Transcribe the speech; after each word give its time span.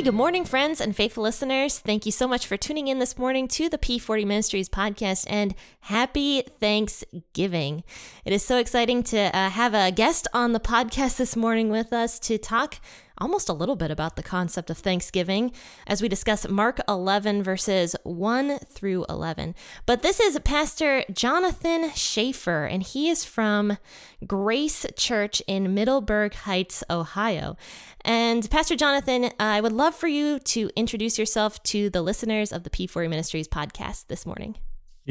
Hey, 0.00 0.04
good 0.04 0.14
morning, 0.14 0.46
friends 0.46 0.80
and 0.80 0.96
faithful 0.96 1.24
listeners. 1.24 1.78
Thank 1.78 2.06
you 2.06 2.12
so 2.12 2.26
much 2.26 2.46
for 2.46 2.56
tuning 2.56 2.88
in 2.88 3.00
this 3.00 3.18
morning 3.18 3.46
to 3.48 3.68
the 3.68 3.76
P40 3.76 4.24
Ministries 4.24 4.66
podcast 4.66 5.26
and 5.28 5.54
happy 5.80 6.40
Thanksgiving. 6.58 7.84
It 8.24 8.32
is 8.32 8.42
so 8.42 8.56
exciting 8.56 9.02
to 9.02 9.18
uh, 9.18 9.50
have 9.50 9.74
a 9.74 9.92
guest 9.92 10.26
on 10.32 10.54
the 10.54 10.58
podcast 10.58 11.18
this 11.18 11.36
morning 11.36 11.68
with 11.68 11.92
us 11.92 12.18
to 12.20 12.38
talk 12.38 12.80
almost 13.20 13.48
a 13.48 13.52
little 13.52 13.76
bit 13.76 13.90
about 13.90 14.16
the 14.16 14.22
concept 14.22 14.70
of 14.70 14.78
Thanksgiving 14.78 15.52
as 15.86 16.00
we 16.00 16.08
discuss 16.08 16.48
Mark 16.48 16.80
11, 16.88 17.42
verses 17.42 17.94
1 18.04 18.58
through 18.60 19.04
11. 19.08 19.54
But 19.86 20.02
this 20.02 20.20
is 20.20 20.38
Pastor 20.40 21.04
Jonathan 21.12 21.90
Schaefer, 21.94 22.64
and 22.64 22.82
he 22.82 23.08
is 23.08 23.24
from 23.24 23.78
Grace 24.26 24.86
Church 24.96 25.42
in 25.46 25.74
Middleburg 25.74 26.34
Heights, 26.34 26.82
Ohio. 26.88 27.56
And 28.02 28.50
Pastor 28.50 28.76
Jonathan, 28.76 29.30
I 29.38 29.60
would 29.60 29.72
love 29.72 29.94
for 29.94 30.08
you 30.08 30.38
to 30.40 30.70
introduce 30.76 31.18
yourself 31.18 31.62
to 31.64 31.90
the 31.90 32.02
listeners 32.02 32.52
of 32.52 32.64
the 32.64 32.70
P40 32.70 33.08
Ministries 33.10 33.48
podcast 33.48 34.06
this 34.06 34.24
morning. 34.24 34.56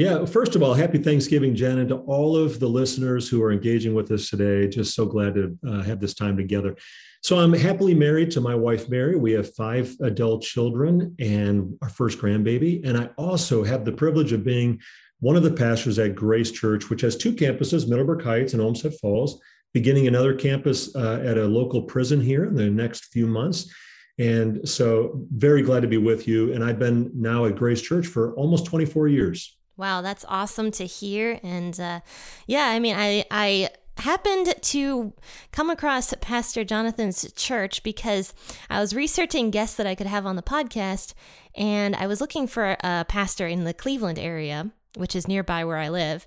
Yeah, 0.00 0.24
first 0.24 0.56
of 0.56 0.62
all, 0.62 0.72
happy 0.72 0.96
Thanksgiving, 0.96 1.54
Jen, 1.54 1.80
and 1.80 1.90
to 1.90 1.96
all 1.96 2.34
of 2.34 2.58
the 2.58 2.66
listeners 2.66 3.28
who 3.28 3.42
are 3.42 3.52
engaging 3.52 3.92
with 3.92 4.10
us 4.10 4.30
today. 4.30 4.66
Just 4.66 4.94
so 4.94 5.04
glad 5.04 5.34
to 5.34 5.58
uh, 5.68 5.82
have 5.82 6.00
this 6.00 6.14
time 6.14 6.38
together. 6.38 6.74
So 7.22 7.38
I'm 7.38 7.52
happily 7.52 7.92
married 7.92 8.30
to 8.30 8.40
my 8.40 8.54
wife, 8.54 8.88
Mary. 8.88 9.16
We 9.16 9.32
have 9.32 9.54
five 9.54 9.94
adult 10.00 10.42
children 10.42 11.14
and 11.18 11.76
our 11.82 11.90
first 11.90 12.18
grandbaby. 12.18 12.80
And 12.82 12.96
I 12.96 13.10
also 13.18 13.62
have 13.62 13.84
the 13.84 13.92
privilege 13.92 14.32
of 14.32 14.42
being 14.42 14.80
one 15.18 15.36
of 15.36 15.42
the 15.42 15.52
pastors 15.52 15.98
at 15.98 16.14
Grace 16.14 16.50
Church, 16.50 16.88
which 16.88 17.02
has 17.02 17.14
two 17.14 17.34
campuses, 17.34 17.86
Middleburg 17.86 18.22
Heights 18.22 18.54
and 18.54 18.62
Olmsted 18.62 18.94
Falls, 19.02 19.38
beginning 19.74 20.06
another 20.06 20.32
campus 20.34 20.96
uh, 20.96 21.22
at 21.22 21.36
a 21.36 21.44
local 21.44 21.82
prison 21.82 22.22
here 22.22 22.46
in 22.46 22.54
the 22.54 22.70
next 22.70 23.12
few 23.12 23.26
months. 23.26 23.70
And 24.18 24.66
so, 24.66 25.26
very 25.30 25.60
glad 25.60 25.80
to 25.80 25.88
be 25.88 25.98
with 25.98 26.26
you. 26.26 26.54
And 26.54 26.64
I've 26.64 26.78
been 26.78 27.10
now 27.14 27.44
at 27.44 27.56
Grace 27.56 27.82
Church 27.82 28.06
for 28.06 28.34
almost 28.36 28.64
24 28.64 29.08
years. 29.08 29.58
Wow, 29.80 30.02
that's 30.02 30.26
awesome 30.28 30.70
to 30.72 30.84
hear. 30.84 31.40
And 31.42 31.80
uh, 31.80 32.00
yeah, 32.46 32.66
I 32.66 32.78
mean, 32.78 32.94
I 32.98 33.24
I 33.30 33.70
happened 33.96 34.54
to 34.60 35.14
come 35.52 35.70
across 35.70 36.12
Pastor 36.20 36.64
Jonathan's 36.64 37.32
church 37.32 37.82
because 37.82 38.34
I 38.68 38.78
was 38.78 38.94
researching 38.94 39.50
guests 39.50 39.78
that 39.78 39.86
I 39.86 39.94
could 39.94 40.06
have 40.06 40.26
on 40.26 40.36
the 40.36 40.42
podcast, 40.42 41.14
and 41.54 41.96
I 41.96 42.06
was 42.06 42.20
looking 42.20 42.46
for 42.46 42.76
a 42.80 43.06
pastor 43.08 43.46
in 43.46 43.64
the 43.64 43.72
Cleveland 43.72 44.18
area, 44.18 44.70
which 44.96 45.16
is 45.16 45.26
nearby 45.26 45.64
where 45.64 45.78
I 45.78 45.88
live. 45.88 46.26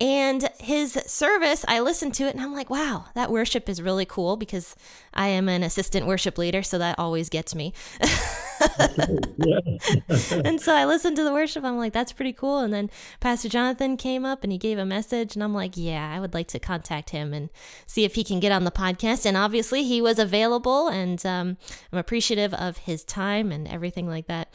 And 0.00 0.48
his 0.58 0.94
service, 1.06 1.64
I 1.68 1.78
listened 1.78 2.14
to 2.14 2.24
it 2.24 2.34
and 2.34 2.40
I'm 2.40 2.52
like, 2.52 2.70
wow, 2.70 3.06
that 3.14 3.32
worship 3.32 3.68
is 3.68 3.82
really 3.82 4.06
cool 4.06 4.36
because 4.36 4.74
I 5.14 5.28
am 5.28 5.48
an 5.48 5.62
assistant 5.62 6.06
worship 6.06 6.36
leader, 6.36 6.64
so 6.64 6.78
that 6.78 6.98
always 6.98 7.28
gets 7.28 7.54
me. 7.54 7.74
and 10.44 10.60
so 10.60 10.74
I 10.74 10.84
listened 10.84 11.16
to 11.16 11.24
the 11.24 11.32
worship. 11.32 11.64
I'm 11.64 11.78
like, 11.78 11.92
that's 11.92 12.12
pretty 12.12 12.32
cool. 12.32 12.58
And 12.58 12.72
then 12.72 12.90
Pastor 13.20 13.48
Jonathan 13.48 13.96
came 13.96 14.24
up 14.24 14.42
and 14.42 14.52
he 14.52 14.58
gave 14.58 14.78
a 14.78 14.84
message. 14.84 15.34
And 15.34 15.42
I'm 15.42 15.54
like, 15.54 15.72
yeah, 15.76 16.12
I 16.14 16.20
would 16.20 16.34
like 16.34 16.48
to 16.48 16.58
contact 16.58 17.10
him 17.10 17.32
and 17.32 17.50
see 17.86 18.04
if 18.04 18.14
he 18.14 18.24
can 18.24 18.40
get 18.40 18.52
on 18.52 18.64
the 18.64 18.70
podcast. 18.70 19.26
And 19.26 19.36
obviously, 19.36 19.84
he 19.84 20.00
was 20.00 20.18
available. 20.18 20.88
And 20.88 21.24
um, 21.24 21.56
I'm 21.92 21.98
appreciative 21.98 22.54
of 22.54 22.78
his 22.78 23.04
time 23.04 23.52
and 23.52 23.68
everything 23.68 24.08
like 24.08 24.26
that. 24.26 24.52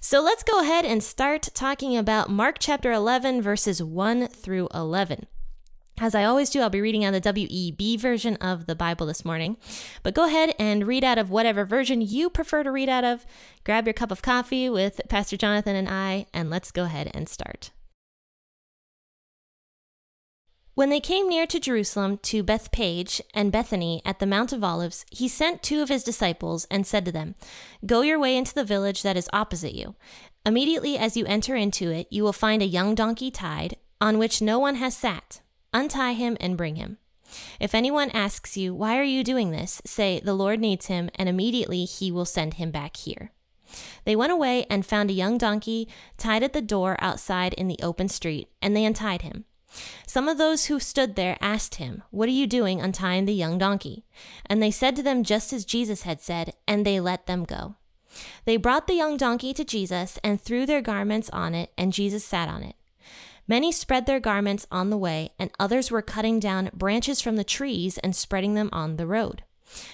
So 0.00 0.22
let's 0.22 0.42
go 0.42 0.60
ahead 0.60 0.84
and 0.84 1.02
start 1.02 1.48
talking 1.54 1.96
about 1.96 2.30
Mark 2.30 2.56
chapter 2.60 2.92
11, 2.92 3.42
verses 3.42 3.82
1 3.82 4.28
through 4.28 4.68
11. 4.72 5.26
As 6.00 6.14
I 6.14 6.24
always 6.24 6.50
do, 6.50 6.60
I'll 6.60 6.70
be 6.70 6.80
reading 6.80 7.04
out 7.04 7.12
the 7.12 7.20
WEB 7.20 7.98
version 7.98 8.36
of 8.36 8.66
the 8.66 8.76
Bible 8.76 9.06
this 9.06 9.24
morning. 9.24 9.56
But 10.04 10.14
go 10.14 10.26
ahead 10.26 10.54
and 10.58 10.86
read 10.86 11.02
out 11.02 11.18
of 11.18 11.30
whatever 11.30 11.64
version 11.64 12.00
you 12.00 12.30
prefer 12.30 12.62
to 12.62 12.70
read 12.70 12.88
out 12.88 13.04
of. 13.04 13.26
Grab 13.64 13.86
your 13.86 13.94
cup 13.94 14.12
of 14.12 14.22
coffee 14.22 14.70
with 14.70 15.00
Pastor 15.08 15.36
Jonathan 15.36 15.74
and 15.74 15.88
I, 15.88 16.26
and 16.32 16.50
let's 16.50 16.70
go 16.70 16.84
ahead 16.84 17.10
and 17.14 17.28
start. 17.28 17.72
When 20.74 20.90
they 20.90 21.00
came 21.00 21.28
near 21.28 21.44
to 21.48 21.58
Jerusalem 21.58 22.18
to 22.18 22.44
Bethpage 22.44 23.20
and 23.34 23.50
Bethany 23.50 24.00
at 24.04 24.20
the 24.20 24.26
Mount 24.26 24.52
of 24.52 24.62
Olives, 24.62 25.04
he 25.10 25.26
sent 25.26 25.64
two 25.64 25.82
of 25.82 25.88
his 25.88 26.04
disciples 26.04 26.68
and 26.70 26.86
said 26.86 27.04
to 27.06 27.10
them, 27.10 27.34
Go 27.84 28.02
your 28.02 28.20
way 28.20 28.36
into 28.36 28.54
the 28.54 28.62
village 28.62 29.02
that 29.02 29.16
is 29.16 29.28
opposite 29.32 29.74
you. 29.74 29.96
Immediately 30.46 30.96
as 30.96 31.16
you 31.16 31.26
enter 31.26 31.56
into 31.56 31.90
it, 31.90 32.06
you 32.10 32.22
will 32.22 32.32
find 32.32 32.62
a 32.62 32.66
young 32.66 32.94
donkey 32.94 33.32
tied, 33.32 33.74
on 34.00 34.18
which 34.18 34.40
no 34.40 34.60
one 34.60 34.76
has 34.76 34.96
sat. 34.96 35.40
Untie 35.72 36.12
him 36.12 36.36
and 36.40 36.56
bring 36.56 36.76
him. 36.76 36.98
If 37.60 37.74
anyone 37.74 38.10
asks 38.10 38.56
you, 38.56 38.74
Why 38.74 38.98
are 38.98 39.02
you 39.04 39.22
doing 39.22 39.50
this? 39.50 39.82
say, 39.84 40.20
The 40.20 40.34
Lord 40.34 40.60
needs 40.60 40.86
him, 40.86 41.10
and 41.16 41.28
immediately 41.28 41.84
he 41.84 42.10
will 42.10 42.24
send 42.24 42.54
him 42.54 42.70
back 42.70 42.96
here. 42.96 43.32
They 44.04 44.16
went 44.16 44.32
away 44.32 44.64
and 44.70 44.86
found 44.86 45.10
a 45.10 45.14
young 45.14 45.36
donkey 45.36 45.88
tied 46.16 46.42
at 46.42 46.54
the 46.54 46.62
door 46.62 46.96
outside 47.00 47.52
in 47.54 47.68
the 47.68 47.78
open 47.82 48.08
street, 48.08 48.48
and 48.62 48.74
they 48.74 48.84
untied 48.84 49.22
him. 49.22 49.44
Some 50.06 50.28
of 50.28 50.38
those 50.38 50.66
who 50.66 50.80
stood 50.80 51.14
there 51.14 51.36
asked 51.40 51.74
him, 51.74 52.02
What 52.10 52.28
are 52.28 52.32
you 52.32 52.46
doing 52.46 52.80
untying 52.80 53.26
the 53.26 53.34
young 53.34 53.58
donkey? 53.58 54.04
And 54.46 54.62
they 54.62 54.70
said 54.70 54.96
to 54.96 55.02
them 55.02 55.22
just 55.22 55.52
as 55.52 55.66
Jesus 55.66 56.02
had 56.02 56.22
said, 56.22 56.54
and 56.66 56.86
they 56.86 57.00
let 57.00 57.26
them 57.26 57.44
go. 57.44 57.76
They 58.46 58.56
brought 58.56 58.86
the 58.86 58.94
young 58.94 59.18
donkey 59.18 59.52
to 59.52 59.64
Jesus 59.64 60.18
and 60.24 60.40
threw 60.40 60.64
their 60.64 60.80
garments 60.80 61.28
on 61.30 61.54
it, 61.54 61.70
and 61.76 61.92
Jesus 61.92 62.24
sat 62.24 62.48
on 62.48 62.62
it. 62.62 62.74
Many 63.48 63.72
spread 63.72 64.04
their 64.04 64.20
garments 64.20 64.66
on 64.70 64.90
the 64.90 64.98
way, 64.98 65.30
and 65.38 65.50
others 65.58 65.90
were 65.90 66.02
cutting 66.02 66.38
down 66.38 66.70
branches 66.74 67.22
from 67.22 67.36
the 67.36 67.44
trees 67.44 67.96
and 67.98 68.14
spreading 68.14 68.52
them 68.52 68.68
on 68.72 68.96
the 68.96 69.06
road. 69.06 69.42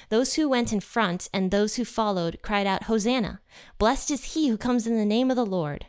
Those 0.08 0.34
who 0.34 0.48
went 0.48 0.72
in 0.72 0.80
front 0.80 1.28
and 1.32 1.50
those 1.50 1.76
who 1.76 1.84
followed 1.84 2.40
cried 2.42 2.66
out, 2.66 2.84
Hosanna! 2.84 3.40
Blessed 3.78 4.10
is 4.10 4.34
he 4.34 4.48
who 4.48 4.56
comes 4.56 4.86
in 4.86 4.96
the 4.96 5.06
name 5.06 5.30
of 5.30 5.36
the 5.36 5.46
Lord. 5.46 5.86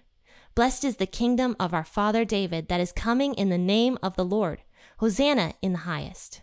Blessed 0.53 0.85
is 0.85 0.97
the 0.97 1.05
kingdom 1.05 1.55
of 1.59 1.73
our 1.73 1.83
father 1.83 2.23
David 2.23 2.67
that 2.69 2.79
is 2.79 2.91
coming 2.91 3.33
in 3.33 3.49
the 3.49 3.57
name 3.57 3.97
of 4.01 4.15
the 4.15 4.25
Lord. 4.25 4.61
Hosanna 4.99 5.53
in 5.61 5.73
the 5.73 5.79
highest. 5.79 6.41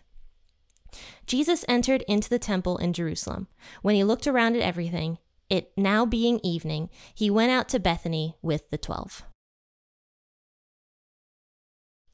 Jesus 1.25 1.65
entered 1.67 2.03
into 2.03 2.29
the 2.29 2.37
temple 2.37 2.77
in 2.77 2.93
Jerusalem. 2.93 3.47
When 3.81 3.95
he 3.95 4.03
looked 4.03 4.27
around 4.27 4.55
at 4.55 4.61
everything, 4.61 5.17
it 5.49 5.71
now 5.75 6.05
being 6.05 6.39
evening, 6.43 6.89
he 7.15 7.29
went 7.29 7.51
out 7.51 7.69
to 7.69 7.79
Bethany 7.79 8.35
with 8.41 8.69
the 8.69 8.77
twelve. 8.77 9.23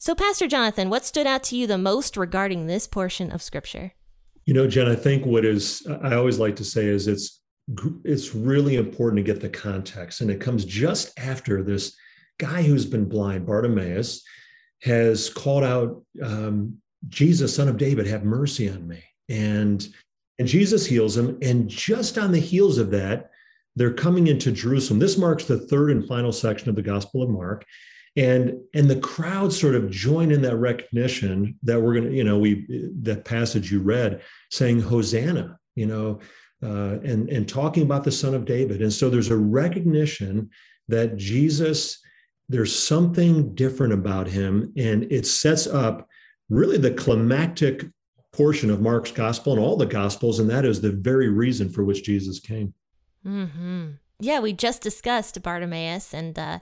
So, 0.10 0.16
Pastor 0.16 0.48
Jonathan, 0.48 0.90
what 0.90 1.06
stood 1.06 1.28
out 1.28 1.44
to 1.44 1.56
you 1.56 1.68
the 1.68 1.78
most 1.78 2.18
regarding 2.18 2.66
this 2.66 2.88
portion 2.88 3.32
of 3.32 3.44
Scripture? 3.44 3.92
You 4.48 4.56
know, 4.56 4.66
Jen, 4.66 4.88
I 4.88 4.96
think 4.96 5.24
what 5.24 5.46
is, 5.46 5.86
I 6.02 6.16
always 6.16 6.40
like 6.40 6.56
to 6.56 6.66
say 6.66 6.88
is 6.88 7.08
it's 7.08 7.42
it's 8.04 8.34
really 8.34 8.78
important 8.78 9.18
to 9.18 9.32
get 9.32 9.40
the 9.40 9.50
context. 9.50 10.22
And 10.22 10.32
it 10.32 10.42
comes 10.42 10.66
just 10.66 11.14
after 11.20 11.62
this 11.62 11.96
guy 12.40 12.64
who's 12.64 12.88
been 12.88 13.08
blind, 13.08 13.46
Bartimaeus, 13.46 14.24
has 14.82 15.30
called 15.30 15.64
out, 15.64 16.04
um, 16.24 16.78
Jesus, 17.10 17.56
son 17.56 17.68
of 17.68 17.78
David, 17.78 18.08
have 18.08 18.24
mercy 18.24 18.68
on 18.68 18.88
me. 18.88 19.04
And, 19.30 19.88
and 20.40 20.48
Jesus 20.48 20.88
heals 20.88 21.16
him. 21.16 21.38
And 21.44 21.70
just 21.70 22.18
on 22.18 22.32
the 22.32 22.40
heels 22.40 22.80
of 22.80 22.90
that, 22.90 23.30
they're 23.76 23.94
coming 23.94 24.26
into 24.26 24.52
Jerusalem. 24.52 24.98
This 24.98 25.20
marks 25.20 25.46
the 25.46 25.68
third 25.68 25.92
and 25.92 26.08
final 26.08 26.32
section 26.32 26.68
of 26.68 26.76
the 26.76 26.82
Gospel 26.82 27.22
of 27.22 27.30
Mark. 27.30 27.64
And, 28.16 28.60
and 28.74 28.90
the 28.90 29.00
crowd 29.00 29.54
sort 29.54 29.76
of 29.76 29.90
join 29.90 30.32
in 30.32 30.42
that 30.42 30.58
recognition 30.58 31.58
that 31.64 31.82
we're 31.82 31.94
going 31.94 32.10
to, 32.10 32.16
you 32.16 32.24
know, 32.24 32.38
we, 32.38 32.66
that 33.02 33.26
passage 33.26 33.72
you 33.72 33.82
read 33.82 34.22
saying, 34.52 34.82
Hosanna, 34.82 35.58
you 35.76 35.86
know, 35.86 36.20
uh, 36.64 37.00
and, 37.04 37.30
and 37.30 37.48
talking 37.48 37.84
about 37.84 38.04
the 38.04 38.12
Son 38.12 38.34
of 38.34 38.46
David. 38.46 38.82
And 38.82 38.92
so 38.92 39.10
there's 39.10 39.30
a 39.30 39.38
recognition 39.38 40.50
that 40.90 41.16
Jesus, 41.16 42.00
there's 42.50 42.78
something 42.78 43.56
different 43.56 43.94
about 43.94 44.28
him. 44.28 44.74
And 44.76 45.10
it 45.12 45.26
sets 45.26 45.68
up 45.68 46.08
really 46.50 46.78
the 46.78 46.92
climactic 46.92 47.86
portion 48.34 48.70
of 48.70 48.82
Mark's 48.82 49.12
gospel 49.12 49.54
and 49.54 49.62
all 49.62 49.78
the 49.78 49.86
gospels. 49.86 50.40
And 50.40 50.50
that 50.50 50.66
is 50.66 50.82
the 50.82 50.92
very 50.92 51.30
reason 51.30 51.70
for 51.70 51.84
which 51.84 52.04
Jesus 52.04 52.40
came. 52.40 52.74
Mm-hmm. 53.26 53.92
yeah, 54.20 54.40
we 54.40 54.54
just 54.54 54.82
discussed 54.82 55.42
Bartimaeus 55.42 56.14
and 56.14 56.40
uh, 56.40 56.60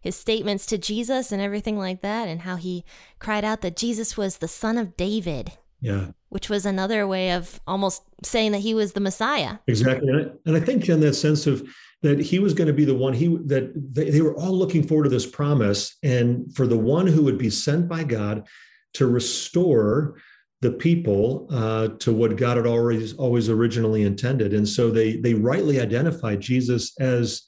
his 0.00 0.16
statements 0.16 0.66
to 0.66 0.78
Jesus 0.78 1.32
and 1.32 1.42
everything 1.42 1.78
like 1.78 2.02
that, 2.02 2.28
and 2.28 2.42
how 2.42 2.56
he 2.56 2.84
cried 3.18 3.44
out 3.44 3.60
that 3.62 3.76
Jesus 3.76 4.16
was 4.16 4.38
the 4.38 4.48
son 4.48 4.76
of 4.78 4.96
David. 4.96 5.52
Yeah. 5.80 6.08
Which 6.28 6.50
was 6.50 6.66
another 6.66 7.06
way 7.06 7.32
of 7.32 7.60
almost 7.66 8.02
saying 8.24 8.52
that 8.52 8.58
he 8.58 8.74
was 8.74 8.92
the 8.92 9.00
Messiah. 9.00 9.58
Exactly. 9.68 10.08
And 10.08 10.20
I, 10.20 10.30
and 10.44 10.56
I 10.56 10.60
think, 10.60 10.82
Jen, 10.82 11.00
that 11.00 11.14
sense 11.14 11.46
of 11.46 11.68
that 12.02 12.20
he 12.20 12.38
was 12.38 12.54
going 12.54 12.66
to 12.66 12.72
be 12.72 12.84
the 12.84 12.94
one 12.94 13.12
he 13.12 13.36
that 13.46 13.72
they, 13.94 14.10
they 14.10 14.20
were 14.20 14.36
all 14.36 14.52
looking 14.52 14.86
forward 14.86 15.04
to 15.04 15.10
this 15.10 15.26
promise 15.26 15.96
and 16.02 16.54
for 16.54 16.66
the 16.66 16.78
one 16.78 17.06
who 17.06 17.22
would 17.24 17.38
be 17.38 17.50
sent 17.50 17.88
by 17.88 18.04
God 18.04 18.46
to 18.94 19.06
restore 19.06 20.16
the 20.60 20.72
people 20.72 21.46
uh, 21.50 21.88
to 21.98 22.12
what 22.12 22.36
God 22.36 22.56
had 22.56 22.66
always 22.66 23.14
always 23.14 23.48
originally 23.48 24.02
intended. 24.02 24.52
And 24.54 24.68
so 24.68 24.90
they 24.90 25.16
they 25.16 25.34
rightly 25.34 25.80
identified 25.80 26.40
Jesus 26.40 26.98
as 27.00 27.42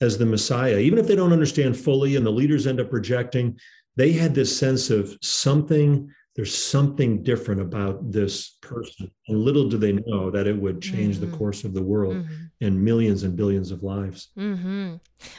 as 0.00 0.18
the 0.18 0.26
Messiah, 0.26 0.78
even 0.78 0.98
if 0.98 1.06
they 1.06 1.16
don't 1.16 1.32
understand 1.32 1.76
fully, 1.76 2.16
and 2.16 2.26
the 2.26 2.30
leaders 2.30 2.66
end 2.66 2.80
up 2.80 2.92
rejecting. 2.92 3.58
They 3.96 4.12
had 4.12 4.34
this 4.34 4.56
sense 4.56 4.90
of 4.90 5.16
something. 5.22 6.12
There's 6.34 6.54
something 6.54 7.22
different 7.22 7.62
about 7.62 8.12
this 8.12 8.58
person, 8.60 9.10
and 9.28 9.38
little 9.38 9.68
do 9.68 9.78
they 9.78 9.92
know 9.92 10.30
that 10.30 10.46
it 10.46 10.56
would 10.56 10.82
change 10.82 11.16
mm-hmm. 11.16 11.30
the 11.30 11.36
course 11.36 11.64
of 11.64 11.72
the 11.72 11.82
world 11.82 12.16
mm-hmm. 12.16 12.34
and 12.60 12.84
millions 12.84 13.22
and 13.22 13.34
billions 13.34 13.70
of 13.70 13.82
lives. 13.82 14.28
Mm-hmm. 14.36 14.96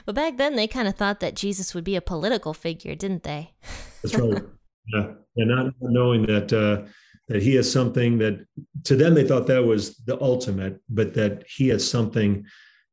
But 0.08 0.16
back 0.16 0.38
then, 0.38 0.56
they 0.56 0.66
kind 0.66 0.88
of 0.88 0.96
thought 0.96 1.20
that 1.20 1.36
Jesus 1.36 1.76
would 1.76 1.84
be 1.84 1.96
a 1.96 2.02
political 2.02 2.54
figure, 2.56 2.96
didn't 2.96 3.22
they? 3.22 3.54
That's 4.02 4.16
right. 4.16 4.42
yeah, 4.88 5.12
and 5.36 5.50
not 5.50 5.74
knowing 5.82 6.26
that. 6.26 6.52
Uh, 6.52 6.90
that 7.28 7.44
he 7.44 7.56
has 7.56 7.70
something 7.70 8.18
that 8.18 8.46
to 8.86 8.96
them 8.96 9.14
they 9.14 9.28
thought 9.28 9.48
that 9.48 9.66
was 9.66 9.98
the 9.98 10.18
ultimate, 10.22 10.82
but 10.90 11.14
that 11.14 11.44
he 11.46 11.68
has 11.68 11.86
something 11.86 12.46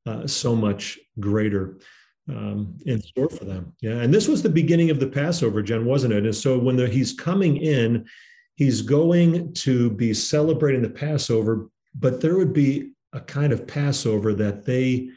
uh, 0.06 0.26
so 0.26 0.54
much 0.54 0.98
greater 1.20 1.78
um, 2.28 2.78
in 2.86 3.00
store 3.00 3.28
for 3.28 3.44
them. 3.44 3.74
Yeah, 3.80 3.98
and 4.00 4.12
this 4.12 4.28
was 4.28 4.42
the 4.42 4.48
beginning 4.48 4.90
of 4.90 5.00
the 5.00 5.06
Passover, 5.06 5.62
Jen, 5.62 5.84
wasn't 5.84 6.14
it? 6.14 6.24
And 6.24 6.34
so 6.34 6.58
when 6.58 6.76
the, 6.76 6.88
he's 6.88 7.12
coming 7.12 7.58
in, 7.58 8.06
he's 8.56 8.82
going 8.82 9.52
to 9.54 9.90
be 9.90 10.14
celebrating 10.14 10.82
the 10.82 10.90
Passover, 10.90 11.68
but 11.94 12.20
there 12.20 12.36
would 12.36 12.52
be 12.52 12.92
a 13.12 13.20
kind 13.20 13.52
of 13.52 13.66
Passover 13.66 14.32
that 14.34 14.64
they 14.64 15.10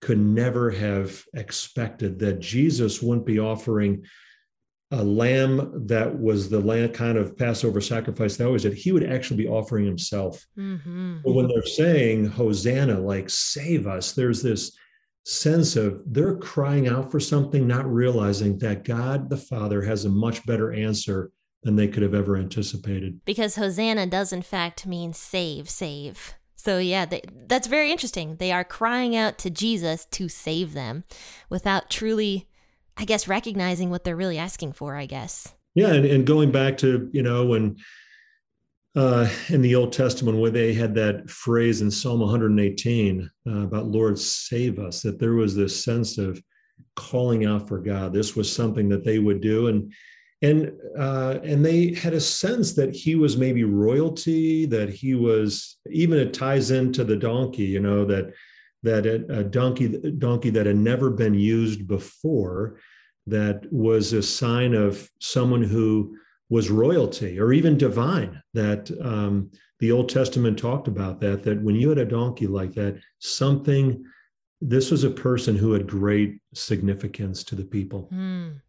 could 0.00 0.18
never 0.18 0.70
have 0.70 1.24
expected 1.34 2.18
that 2.18 2.40
Jesus 2.40 3.00
wouldn't 3.00 3.26
be 3.26 3.38
offering 3.38 4.04
a 4.90 5.02
lamb 5.02 5.86
that 5.86 6.18
was 6.18 6.48
the 6.48 6.60
lamb 6.60 6.90
kind 6.90 7.18
of 7.18 7.36
Passover 7.36 7.80
sacrifice 7.80 8.36
that 8.36 8.50
was 8.50 8.62
that 8.62 8.74
he 8.74 8.92
would 8.92 9.04
actually 9.04 9.38
be 9.38 9.48
offering 9.48 9.84
himself. 9.84 10.44
Mm-hmm. 10.58 11.18
But 11.24 11.32
when 11.32 11.48
they're 11.48 11.62
saying 11.62 12.26
Hosanna, 12.26 13.00
like 13.00 13.30
save 13.30 13.86
us, 13.86 14.12
there's 14.12 14.42
this 14.42 14.76
sense 15.24 15.76
of 15.76 16.02
they're 16.06 16.36
crying 16.36 16.86
out 16.86 17.10
for 17.10 17.18
something, 17.18 17.66
not 17.66 17.90
realizing 17.90 18.58
that 18.58 18.84
God 18.84 19.30
the 19.30 19.36
Father 19.36 19.82
has 19.82 20.04
a 20.04 20.10
much 20.10 20.44
better 20.46 20.72
answer 20.72 21.30
than 21.62 21.76
they 21.76 21.88
could 21.88 22.02
have 22.02 22.14
ever 22.14 22.36
anticipated. 22.36 23.20
Because 23.24 23.56
Hosanna 23.56 24.06
does 24.06 24.32
in 24.32 24.42
fact 24.42 24.86
mean 24.86 25.14
save, 25.14 25.68
save. 25.70 26.34
So 26.56 26.78
yeah, 26.78 27.04
they, 27.04 27.22
that's 27.46 27.66
very 27.66 27.90
interesting. 27.90 28.36
They 28.36 28.52
are 28.52 28.64
crying 28.64 29.16
out 29.16 29.38
to 29.38 29.50
Jesus 29.50 30.04
to 30.12 30.28
save 30.28 30.72
them 30.72 31.04
without 31.50 31.90
truly 31.90 32.48
I 32.96 33.04
guess 33.04 33.28
recognizing 33.28 33.90
what 33.90 34.04
they're 34.04 34.16
really 34.16 34.38
asking 34.38 34.72
for, 34.72 34.96
I 34.96 35.06
guess. 35.06 35.54
Yeah, 35.74 35.92
and, 35.92 36.04
and 36.04 36.26
going 36.26 36.52
back 36.52 36.78
to, 36.78 37.10
you 37.12 37.22
know, 37.22 37.46
when 37.46 37.76
uh, 38.96 39.28
in 39.48 39.60
the 39.60 39.74
Old 39.74 39.92
Testament 39.92 40.38
where 40.38 40.50
they 40.50 40.72
had 40.72 40.94
that 40.94 41.28
phrase 41.28 41.80
in 41.80 41.90
Psalm 41.90 42.20
118 42.20 43.28
uh, 43.46 43.50
about 43.50 43.86
Lord 43.86 44.18
save 44.18 44.78
us, 44.78 45.02
that 45.02 45.18
there 45.18 45.32
was 45.32 45.56
this 45.56 45.84
sense 45.84 46.16
of 46.16 46.40
calling 46.94 47.44
out 47.44 47.66
for 47.66 47.78
God. 47.78 48.12
This 48.12 48.36
was 48.36 48.52
something 48.52 48.88
that 48.90 49.04
they 49.04 49.18
would 49.18 49.40
do, 49.40 49.66
and 49.66 49.92
and 50.42 50.72
uh, 50.96 51.38
and 51.42 51.64
they 51.64 51.94
had 51.94 52.12
a 52.12 52.20
sense 52.20 52.74
that 52.74 52.94
he 52.94 53.16
was 53.16 53.36
maybe 53.36 53.64
royalty, 53.64 54.66
that 54.66 54.90
he 54.90 55.14
was 55.14 55.78
even 55.90 56.18
it 56.18 56.32
ties 56.32 56.70
into 56.70 57.02
the 57.02 57.16
donkey, 57.16 57.64
you 57.64 57.80
know 57.80 58.04
that 58.04 58.32
that 58.84 59.06
a, 59.06 59.42
donkey 59.42 59.88
donkey 60.18 60.50
that 60.50 60.66
had 60.66 60.76
never 60.76 61.10
been 61.10 61.34
used 61.34 61.88
before 61.88 62.78
that 63.26 63.64
was 63.72 64.12
a 64.12 64.22
sign 64.22 64.74
of 64.74 65.10
someone 65.18 65.62
who 65.62 66.14
was 66.50 66.70
royalty 66.70 67.40
or 67.40 67.52
even 67.52 67.78
divine 67.78 68.40
that 68.52 68.90
um, 69.02 69.50
the 69.80 69.90
old 69.90 70.10
testament 70.10 70.58
talked 70.58 70.86
about 70.86 71.18
that 71.20 71.42
that 71.42 71.60
when 71.62 71.74
you 71.74 71.88
had 71.88 71.98
a 71.98 72.04
donkey 72.04 72.46
like 72.46 72.74
that 72.74 73.00
something 73.18 74.04
this 74.60 74.90
was 74.90 75.02
a 75.02 75.10
person 75.10 75.56
who 75.56 75.72
had 75.72 75.86
great 75.86 76.38
significance 76.54 77.42
to 77.44 77.54
the 77.54 77.64
people. 77.64 78.08
Mm. 78.12 78.60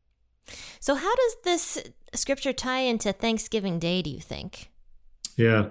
so 0.80 0.96
how 0.96 1.16
does 1.16 1.36
this 1.44 1.84
scripture 2.14 2.54
tie 2.54 2.80
into 2.80 3.12
thanksgiving 3.12 3.80
day 3.80 4.02
do 4.02 4.10
you 4.10 4.22
think? 4.22 4.72
Yeah 5.36 5.66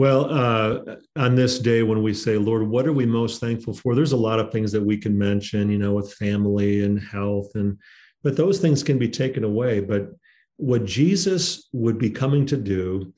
well, 0.00 0.32
uh, 0.32 0.96
on 1.16 1.34
this 1.34 1.58
day 1.58 1.82
when 1.82 2.02
we 2.02 2.14
say, 2.14 2.38
Lord, 2.38 2.66
what 2.66 2.86
are 2.86 2.92
we 2.94 3.04
most 3.04 3.38
thankful 3.38 3.74
for? 3.74 3.94
There's 3.94 4.12
a 4.12 4.16
lot 4.16 4.40
of 4.40 4.50
things 4.50 4.72
that 4.72 4.82
we 4.82 4.96
can 4.96 5.18
mention, 5.18 5.70
you 5.70 5.76
know, 5.76 5.92
with 5.92 6.14
family 6.14 6.84
and 6.84 6.98
health, 6.98 7.50
and 7.54 7.78
but 8.22 8.34
those 8.34 8.60
things 8.60 8.82
can 8.82 8.98
be 8.98 9.10
taken 9.10 9.44
away. 9.44 9.80
But 9.80 10.08
what 10.56 10.86
Jesus 10.86 11.68
would 11.74 11.98
be 11.98 12.08
coming 12.08 12.46
to 12.46 12.56
do, 12.56 13.12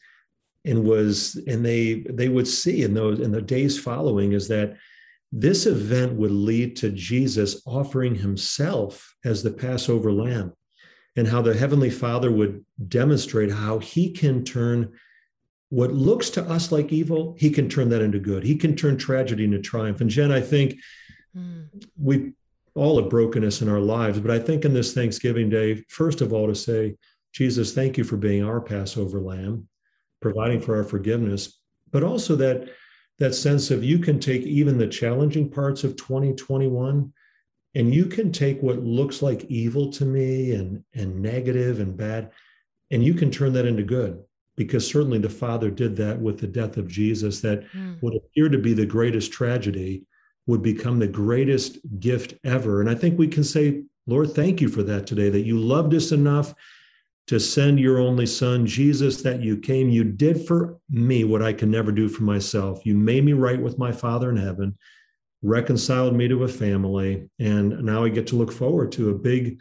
and 0.65 0.83
was, 0.83 1.41
and 1.47 1.65
they 1.65 2.05
they 2.11 2.29
would 2.29 2.49
see 2.49 2.83
in 2.83 2.95
those 2.95 3.21
in 3.21 3.31
the 3.31 3.41
days 3.41 3.79
following, 3.79 4.33
is 4.33 4.49
that 4.49 4.77
this 5.31 5.67
event 5.67 6.15
would 6.15 6.33
lead 6.33 6.75
to 6.79 6.91
Jesus 6.91 7.63
offering 7.65 8.17
Himself 8.17 9.15
as 9.25 9.45
the 9.45 9.53
Passover 9.53 10.11
Lamb, 10.11 10.53
and 11.15 11.29
how 11.29 11.43
the 11.43 11.55
Heavenly 11.55 11.91
Father 11.91 12.33
would 12.33 12.65
demonstrate 12.89 13.53
how 13.53 13.79
He 13.79 14.11
can 14.11 14.45
turn 14.45 14.93
what 15.73 15.91
looks 15.91 16.29
to 16.29 16.43
us 16.51 16.71
like 16.71 16.93
evil, 16.93 17.35
he 17.39 17.49
can 17.49 17.67
turn 17.67 17.89
that 17.89 18.03
into 18.03 18.19
good. 18.19 18.45
He 18.45 18.57
can 18.57 18.77
turn 18.77 18.99
tragedy 18.99 19.45
into 19.45 19.59
triumph. 19.59 20.03
And 20.03 20.11
Jen, 20.11 20.31
I 20.31 20.43
think 20.43 20.75
mm. 21.35 21.67
we 21.99 22.35
all 22.75 23.01
have 23.01 23.09
brokenness 23.09 23.63
in 23.63 23.71
our 23.71 23.81
lives, 23.81 24.21
but 24.21 24.31
I 24.31 24.39
think 24.39 24.67
in 24.67 24.75
this 24.75 24.93
Thanksgiving 24.93 25.49
Day, 25.49 25.77
first 25.89 26.21
of 26.21 26.35
all, 26.35 26.47
to 26.47 26.55
say, 26.55 26.97
Jesus, 27.33 27.73
thank 27.73 27.97
you 27.97 28.05
for 28.05 28.19
being 28.19 28.45
our 28.45 28.61
Passover 28.61 29.19
lamb, 29.19 29.67
providing 30.21 30.61
for 30.61 30.77
our 30.77 30.85
forgiveness, 30.85 31.59
but 31.91 32.03
also 32.03 32.37
that 32.37 32.69
that 33.19 33.35
sense 33.35 33.71
of 33.71 33.83
you 33.83 33.99
can 33.99 34.21
take 34.21 34.43
even 34.43 34.77
the 34.77 34.87
challenging 34.87 35.49
parts 35.49 35.85
of 35.85 35.97
2021 35.97 37.11
and 37.75 37.95
you 37.95 38.05
can 38.05 38.31
take 38.31 38.61
what 38.61 38.85
looks 38.85 39.23
like 39.23 39.45
evil 39.45 39.91
to 39.93 40.05
me 40.05 40.53
and 40.53 40.85
and 40.93 41.23
negative 41.23 41.81
and 41.81 41.97
bad 41.97 42.31
and 42.91 43.03
you 43.05 43.15
can 43.15 43.31
turn 43.31 43.53
that 43.53 43.65
into 43.65 43.83
good 43.83 44.23
because 44.65 44.87
certainly 44.87 45.19
the 45.19 45.29
Father 45.29 45.71
did 45.71 45.97
that 45.97 46.19
with 46.19 46.39
the 46.39 46.47
death 46.47 46.77
of 46.77 46.89
Jesus, 46.89 47.41
that 47.41 47.71
mm. 47.73 47.97
what 48.01 48.15
appeared 48.15 48.53
to 48.53 48.59
be 48.59 48.75
the 48.75 48.87
greatest 48.87 49.33
tragedy 49.33 50.05
would 50.47 50.63
become 50.63 50.99
the 50.99 51.07
greatest 51.07 51.79
gift 52.01 52.35
ever. 52.45 52.81
And 52.81 52.91
I 52.91 52.95
think 52.95 53.19
we 53.19 53.29
can 53.29 53.45
say, 53.45 53.83
Lord, 54.07 54.33
thank 54.33 54.61
you 54.61 54.69
for 54.69 54.83
that 54.83 55.07
today, 55.07 55.29
that 55.31 55.47
you 55.47 55.59
loved 55.59 55.95
us 55.95 56.13
enough 56.13 56.55
to 57.29 57.39
send 57.39 57.79
your 57.79 57.99
only 57.99 58.27
son, 58.27 58.67
Jesus, 58.67 59.23
that 59.23 59.41
you 59.41 59.57
came. 59.57 59.89
You 59.89 60.05
did 60.05 60.47
for 60.47 60.79
me 60.91 61.25
what 61.25 61.43
I 61.43 61.53
can 61.53 61.71
never 61.71 61.93
do 61.93 62.09
for 62.09 62.25
myself. 62.25 62.85
You 62.85 62.97
made 62.97 63.25
me 63.25 63.33
right 63.33 63.61
with 63.61 63.79
my 63.79 63.93
Father 63.93 64.31
in 64.31 64.37
heaven, 64.37 64.77
reconciled 65.43 66.17
me 66.17 66.27
to 66.29 66.45
a 66.45 66.49
family. 66.49 67.29
And 67.39 67.85
now 67.85 68.05
I 68.05 68.09
get 68.09 68.27
to 68.29 68.37
look 68.37 68.53
forward 68.53 68.91
to 68.93 69.11
a 69.11 69.15
big 69.15 69.61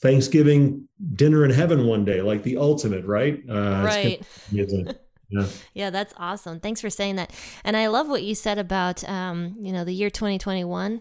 Thanksgiving 0.00 0.88
dinner 1.14 1.44
in 1.44 1.50
heaven 1.50 1.86
one 1.86 2.04
day, 2.04 2.20
like 2.20 2.42
the 2.42 2.56
ultimate, 2.56 3.04
right? 3.04 3.42
Uh, 3.48 3.82
right. 3.84 4.22
Yeah. 5.30 5.46
yeah, 5.72 5.90
that's 5.90 6.14
awesome. 6.16 6.60
Thanks 6.60 6.80
for 6.80 6.90
saying 6.90 7.16
that. 7.16 7.32
And 7.64 7.76
I 7.76 7.88
love 7.88 8.08
what 8.08 8.22
you 8.22 8.34
said 8.34 8.58
about, 8.58 9.02
um, 9.08 9.56
you 9.58 9.72
know, 9.72 9.82
the 9.82 9.94
year 9.94 10.10
2021. 10.10 11.00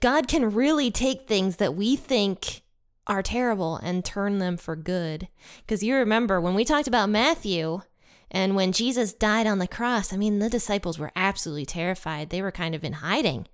God 0.00 0.26
can 0.26 0.50
really 0.50 0.90
take 0.90 1.28
things 1.28 1.56
that 1.56 1.74
we 1.74 1.94
think 1.94 2.62
are 3.06 3.22
terrible 3.22 3.76
and 3.76 4.04
turn 4.04 4.38
them 4.38 4.56
for 4.56 4.74
good. 4.74 5.28
Because 5.60 5.82
you 5.82 5.94
remember 5.94 6.40
when 6.40 6.54
we 6.54 6.64
talked 6.64 6.88
about 6.88 7.10
Matthew 7.10 7.82
and 8.30 8.56
when 8.56 8.72
Jesus 8.72 9.12
died 9.12 9.46
on 9.46 9.58
the 9.58 9.68
cross, 9.68 10.12
I 10.12 10.16
mean, 10.16 10.38
the 10.38 10.50
disciples 10.50 10.98
were 10.98 11.12
absolutely 11.14 11.66
terrified. 11.66 12.30
They 12.30 12.42
were 12.42 12.52
kind 12.52 12.74
of 12.74 12.82
in 12.82 12.94
hiding 12.94 13.46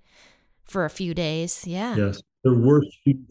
for 0.63 0.85
a 0.85 0.89
few 0.89 1.13
days. 1.13 1.67
Yeah. 1.67 1.95
Yes 1.95 2.21
the 2.43 2.53
worst 2.53 2.89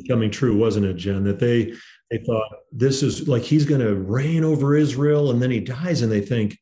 coming 0.09 0.31
true, 0.31 0.57
wasn't 0.57 0.87
it, 0.87 0.95
Jen? 0.95 1.25
That 1.25 1.38
they 1.38 1.75
they 2.11 2.19
thought 2.27 2.49
this 2.73 3.03
is 3.03 3.29
like 3.29 3.43
he's 3.43 3.65
going 3.65 3.81
to 3.81 3.95
reign 3.95 4.45
over 4.45 4.77
Israel, 4.77 5.31
and 5.31 5.41
then 5.43 5.50
he 5.50 5.61
dies, 5.61 6.03
and 6.03 6.11
they 6.11 6.21
think, 6.21 6.59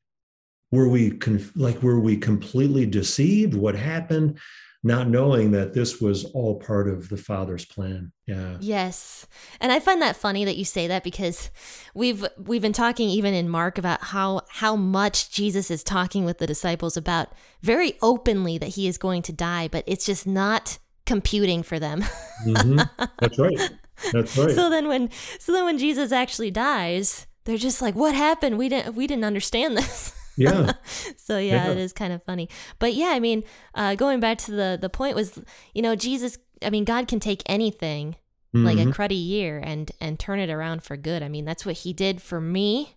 were 0.70 0.88
we 0.88 1.18
like 1.54 1.82
were 1.82 2.00
we 2.00 2.16
completely 2.16 2.86
deceived? 2.86 3.54
What 3.54 3.74
happened? 3.74 4.38
Not 4.84 5.08
knowing 5.08 5.50
that 5.50 5.74
this 5.74 6.00
was 6.00 6.26
all 6.26 6.60
part 6.60 6.88
of 6.88 7.08
the 7.08 7.16
Father's 7.16 7.64
plan. 7.64 8.12
Yeah. 8.26 8.56
Yes, 8.60 9.26
and 9.60 9.72
I 9.72 9.80
find 9.80 10.00
that 10.02 10.14
funny 10.14 10.44
that 10.44 10.56
you 10.56 10.64
say 10.64 10.86
that 10.86 11.02
because 11.02 11.50
we've 11.94 12.24
we've 12.38 12.62
been 12.62 12.72
talking 12.72 13.08
even 13.08 13.34
in 13.34 13.48
Mark 13.48 13.78
about 13.78 14.00
how 14.02 14.42
how 14.48 14.76
much 14.76 15.30
Jesus 15.32 15.72
is 15.72 15.82
talking 15.82 16.24
with 16.24 16.38
the 16.38 16.46
disciples 16.46 16.96
about 16.96 17.32
very 17.62 17.94
openly 18.00 18.58
that 18.58 18.70
he 18.70 18.86
is 18.86 18.98
going 18.98 19.22
to 19.22 19.32
die, 19.32 19.66
but 19.66 19.82
it's 19.88 20.06
just 20.06 20.26
not 20.26 20.78
computing 21.06 21.62
for 21.62 21.78
them. 21.78 22.02
mm-hmm. 22.44 22.80
That's 23.18 23.38
right. 23.38 23.70
That's 24.12 24.36
right. 24.38 24.50
So 24.54 24.68
then 24.70 24.88
when 24.88 25.10
so 25.38 25.52
then 25.52 25.64
when 25.64 25.78
Jesus 25.78 26.12
actually 26.12 26.50
dies, 26.50 27.26
they're 27.44 27.56
just 27.56 27.80
like, 27.80 27.94
"What 27.94 28.14
happened? 28.14 28.58
We 28.58 28.68
didn't 28.68 28.94
we 28.94 29.06
didn't 29.06 29.24
understand 29.24 29.76
this." 29.76 30.12
Yeah. 30.38 30.72
so 31.16 31.38
yeah, 31.38 31.64
Yeah. 31.64 31.70
it 31.72 31.78
is 31.78 31.94
kind 31.94 32.12
of 32.12 32.22
funny. 32.24 32.50
But 32.78 32.92
yeah, 32.92 33.12
I 33.14 33.20
mean, 33.20 33.42
uh, 33.74 33.94
going 33.94 34.20
back 34.20 34.36
to 34.44 34.50
the 34.50 34.76
the 34.78 34.90
point 34.90 35.16
was, 35.16 35.38
you 35.72 35.80
know, 35.80 35.96
Jesus. 35.96 36.36
I 36.62 36.68
mean, 36.68 36.84
God 36.84 37.08
can 37.08 37.20
take 37.20 37.42
anything 37.46 38.16
like 38.52 38.76
a 38.76 38.84
Mhm. 38.84 38.92
cruddy 38.94 39.16
year 39.26 39.58
and 39.58 39.90
and 39.98 40.18
turn 40.18 40.38
it 40.40 40.50
around 40.50 40.82
for 40.82 40.94
good. 40.98 41.22
I 41.22 41.28
mean, 41.28 41.46
that's 41.46 41.64
what 41.64 41.76
He 41.76 41.94
did 41.94 42.20
for 42.20 42.38
me 42.38 42.96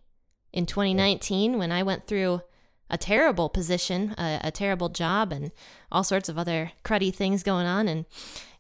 in 0.52 0.66
2019 0.66 1.58
when 1.58 1.72
I 1.72 1.82
went 1.82 2.08
through 2.08 2.42
a 2.90 2.98
terrible 2.98 3.50
position, 3.50 4.16
a, 4.18 4.40
a 4.46 4.52
terrible 4.52 4.90
job, 4.90 5.32
and 5.32 5.52
all 5.92 6.04
sorts 6.04 6.30
of 6.30 6.38
other 6.38 6.72
cruddy 6.84 7.14
things 7.14 7.44
going 7.44 7.66
on. 7.66 7.88
And 7.88 8.06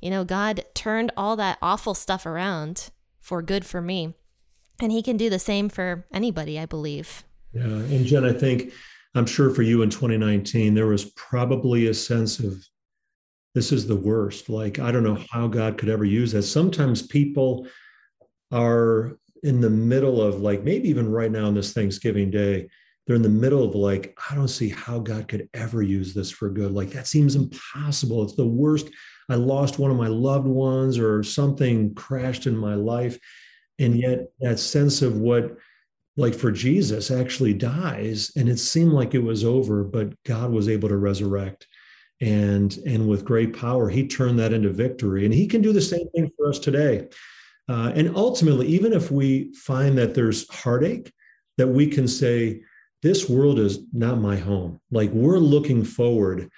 you 0.01 0.09
know, 0.09 0.23
God 0.23 0.63
turned 0.73 1.11
all 1.17 1.35
that 1.35 1.57
awful 1.61 1.93
stuff 1.93 2.25
around 2.25 2.89
for 3.19 3.41
good 3.41 3.65
for 3.65 3.81
me, 3.81 4.13
and 4.81 4.91
He 4.91 5.01
can 5.01 5.17
do 5.17 5.29
the 5.29 5.39
same 5.39 5.69
for 5.69 6.05
anybody, 6.13 6.59
I 6.59 6.65
believe. 6.65 7.23
Yeah. 7.53 7.63
And 7.63 8.05
Jen, 8.05 8.25
I 8.25 8.33
think, 8.33 8.73
I'm 9.15 9.25
sure 9.25 9.49
for 9.49 9.63
you 9.63 9.81
in 9.81 9.89
2019, 9.89 10.73
there 10.73 10.87
was 10.87 11.05
probably 11.05 11.87
a 11.87 11.93
sense 11.93 12.39
of 12.39 12.63
this 13.55 13.71
is 13.71 13.87
the 13.87 13.95
worst. 13.95 14.49
Like, 14.49 14.79
I 14.79 14.91
don't 14.91 15.03
know 15.03 15.23
how 15.31 15.47
God 15.47 15.77
could 15.77 15.89
ever 15.89 16.05
use 16.05 16.31
that. 16.33 16.43
Sometimes 16.43 17.01
people 17.01 17.67
are 18.51 19.17
in 19.43 19.61
the 19.61 19.69
middle 19.69 20.21
of, 20.21 20.41
like, 20.41 20.63
maybe 20.63 20.89
even 20.89 21.09
right 21.09 21.31
now 21.31 21.47
on 21.47 21.55
this 21.55 21.73
Thanksgiving 21.73 22.29
day, 22.29 22.69
they're 23.09 23.15
in 23.15 23.23
the 23.23 23.27
middle 23.29 23.63
of, 23.63 23.73
like, 23.73 24.15
I 24.29 24.35
don't 24.35 24.49
see 24.49 24.69
how 24.69 24.99
God 24.99 25.27
could 25.27 25.49
ever 25.55 25.81
use 25.81 26.13
this 26.13 26.29
for 26.29 26.47
good. 26.47 26.71
Like, 26.73 26.91
that 26.91 27.07
seems 27.07 27.35
impossible. 27.35 28.21
It's 28.21 28.35
the 28.35 28.45
worst. 28.45 28.87
I 29.29 29.33
lost 29.33 29.79
one 29.79 29.89
of 29.89 29.97
my 29.97 30.09
loved 30.09 30.45
ones 30.45 30.99
or 30.99 31.23
something 31.23 31.95
crashed 31.95 32.45
in 32.45 32.55
my 32.55 32.75
life. 32.75 33.17
And 33.79 33.95
yet, 33.95 34.27
that 34.41 34.59
sense 34.59 35.01
of 35.01 35.17
what, 35.17 35.57
like 36.17 36.35
for 36.35 36.51
Jesus 36.51 37.09
actually 37.09 37.55
dies 37.55 38.31
and 38.35 38.47
it 38.47 38.59
seemed 38.59 38.91
like 38.91 39.15
it 39.15 39.23
was 39.23 39.45
over 39.45 39.83
but 39.83 40.11
God 40.23 40.51
was 40.51 40.67
able 40.67 40.89
to 40.89 40.97
resurrect 40.97 41.65
and 42.19 42.77
and 42.85 43.07
with 43.07 43.23
great 43.23 43.57
power 43.57 43.87
he 43.87 44.05
turned 44.05 44.37
that 44.39 44.51
into 44.51 44.69
victory 44.69 45.23
and 45.23 45.33
he 45.33 45.47
can 45.47 45.61
do 45.61 45.71
the 45.71 45.79
same 45.79 46.09
thing 46.09 46.29
for 46.35 46.49
us 46.49 46.59
today 46.59 47.07
uh, 47.69 47.93
and 47.95 48.17
ultimately 48.17 48.67
even 48.67 48.91
if 48.91 49.11
we 49.11 49.53
find 49.53 49.97
that 49.97 50.13
there's 50.13 50.49
heartache 50.49 51.09
that 51.57 51.67
we 51.67 51.87
can 51.87 52.05
say 52.05 52.61
this 53.01 53.29
world 53.29 53.59
is 53.59 53.79
not 53.93 54.19
my 54.19 54.37
home 54.37 54.79
like 54.91 55.09
we're 55.11 55.39
looking 55.39 55.83
forward 55.83 56.49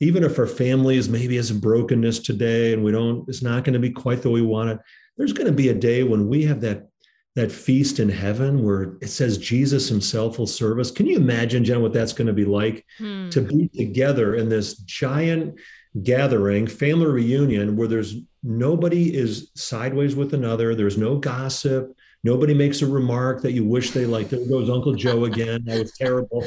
even 0.00 0.22
if 0.22 0.38
our 0.38 0.46
family 0.46 0.96
is 0.96 1.08
maybe 1.08 1.36
has 1.36 1.50
a 1.50 1.54
brokenness 1.54 2.20
today 2.20 2.72
and 2.72 2.84
we 2.84 2.92
don't 2.92 3.28
it's 3.28 3.42
not 3.42 3.64
going 3.64 3.74
to 3.74 3.78
be 3.78 3.90
quite 3.90 4.22
the 4.22 4.30
way 4.30 4.40
we 4.40 4.46
want 4.46 4.70
it 4.70 4.78
there's 5.16 5.32
going 5.32 5.46
to 5.46 5.52
be 5.52 5.68
a 5.68 5.74
day 5.74 6.02
when 6.02 6.28
we 6.28 6.44
have 6.44 6.60
that 6.60 6.88
that 7.34 7.52
feast 7.52 8.00
in 8.00 8.08
heaven 8.08 8.64
where 8.64 8.96
it 9.00 9.08
says 9.08 9.38
Jesus 9.38 9.88
himself 9.88 10.40
will 10.40 10.46
serve 10.48 10.80
us. 10.80 10.90
Can 10.90 11.06
you 11.06 11.16
imagine, 11.16 11.62
Jen, 11.62 11.80
what 11.80 11.92
that's 11.92 12.12
going 12.12 12.26
to 12.26 12.32
be 12.32 12.44
like 12.44 12.84
Hmm. 12.98 13.28
to 13.28 13.40
be 13.40 13.68
together 13.68 14.34
in 14.34 14.48
this 14.48 14.78
giant 14.78 15.54
gathering, 16.02 16.66
family 16.66 17.06
reunion 17.06 17.76
where 17.76 17.86
there's 17.86 18.16
nobody 18.42 19.14
is 19.14 19.52
sideways 19.54 20.16
with 20.16 20.34
another, 20.34 20.74
there's 20.74 20.98
no 20.98 21.16
gossip, 21.16 21.94
nobody 22.24 22.54
makes 22.54 22.82
a 22.82 22.86
remark 22.86 23.42
that 23.42 23.52
you 23.52 23.64
wish 23.64 23.90
they 23.90 24.06
like, 24.06 24.28
there 24.28 24.46
goes 24.48 24.70
Uncle 24.70 24.94
Joe 24.94 25.24
again, 25.24 25.64
that 25.66 25.78
was 25.78 25.92
terrible. 25.96 26.44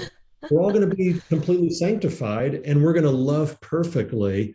We're 0.49 0.61
all 0.61 0.71
going 0.71 0.89
to 0.89 0.95
be 0.95 1.21
completely 1.29 1.69
sanctified 1.69 2.55
and 2.65 2.83
we're 2.83 2.93
going 2.93 3.03
to 3.05 3.11
love 3.11 3.59
perfectly. 3.61 4.53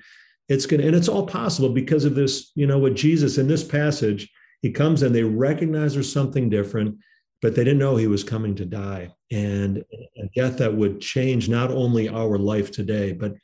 It's 0.49 0.67
going 0.67 0.81
to, 0.81 0.87
and 0.87 0.97
it's 0.97 1.09
all 1.09 1.27
possible 1.27 1.71
because 1.71 2.05
of 2.05 2.15
this, 2.15 2.53
you 2.55 2.67
know, 2.67 2.79
what 2.79 2.95
Jesus 2.95 3.39
in 3.39 3.49
this 3.49 3.65
passage, 3.65 4.31
he 4.63 4.71
comes 4.71 5.03
and 5.03 5.15
they 5.15 5.23
recognize 5.23 5.95
there's 5.95 6.13
something 6.13 6.51
different, 6.51 6.97
but 7.43 7.55
they 7.55 7.65
didn't 7.65 7.79
know 7.79 7.97
he 7.97 8.07
was 8.07 8.25
coming 8.25 8.55
to 8.57 8.65
die 8.65 9.13
and 9.31 9.79
a 10.19 10.29
death 10.35 10.59
that 10.59 10.75
would 10.75 11.01
change 11.01 11.49
not 11.49 11.71
only 11.71 12.09
our 12.09 12.39
life 12.39 12.71
today, 12.71 13.13
but 13.13 13.35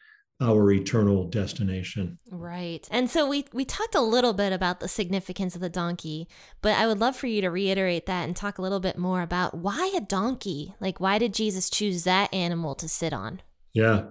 our 0.43 0.71
eternal 0.73 1.29
destination. 1.29 2.19
Right. 2.31 2.87
And 2.91 3.09
so 3.09 3.29
we 3.29 3.47
we 3.53 3.65
talked 3.65 3.95
a 3.95 4.01
little 4.01 4.33
bit 4.33 4.53
about 4.53 4.81
the 4.81 4.89
significance 4.89 5.55
of 5.55 5.61
the 5.61 5.69
donkey, 5.69 6.29
but 6.61 6.77
I 6.77 6.87
would 6.87 6.99
love 6.99 7.17
for 7.17 7.29
you 7.29 7.41
to 7.41 7.49
reiterate 7.49 8.07
that 8.07 8.25
and 8.25 8.35
talk 8.35 8.59
a 8.59 8.63
little 8.63 8.81
bit 8.81 8.99
more 8.99 9.23
about 9.23 9.55
why 9.55 9.93
a 9.97 10.01
donkey? 10.01 10.75
Like 10.81 11.01
why 11.01 11.19
did 11.19 11.33
Jesus 11.33 11.71
choose 11.71 12.05
that 12.05 12.35
animal 12.35 12.75
to 12.77 12.89
sit 12.89 13.13
on? 13.13 13.41
Yeah. 13.73 14.05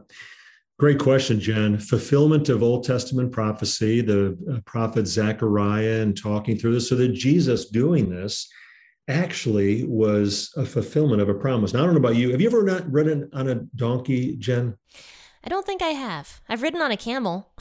Great 0.79 0.97
question, 0.97 1.39
Jen. 1.39 1.77
Fulfillment 1.77 2.49
of 2.49 2.63
Old 2.63 2.83
Testament 2.83 3.31
prophecy, 3.31 4.01
the 4.01 4.35
uh, 4.51 4.61
prophet 4.65 5.05
Zechariah, 5.05 6.01
and 6.01 6.17
talking 6.17 6.57
through 6.57 6.73
this, 6.73 6.89
so 6.89 6.95
that 6.95 7.09
Jesus 7.09 7.69
doing 7.69 8.09
this 8.09 8.49
actually 9.07 9.83
was 9.83 10.51
a 10.57 10.65
fulfillment 10.65 11.21
of 11.21 11.29
a 11.29 11.35
promise. 11.35 11.73
Now, 11.73 11.81
I 11.81 11.85
don't 11.85 11.93
know 11.93 11.99
about 11.99 12.15
you. 12.15 12.31
Have 12.31 12.41
you 12.41 12.47
ever 12.47 12.63
not 12.63 12.91
ridden 12.91 13.29
on 13.33 13.49
a 13.49 13.55
donkey, 13.75 14.37
Jen? 14.37 14.75
I 15.43 15.49
don't 15.49 15.65
think 15.65 15.81
I 15.81 15.89
have. 15.89 16.41
I've 16.47 16.61
ridden 16.61 16.81
on 16.81 16.91
a 16.91 16.97
camel. 16.97 17.51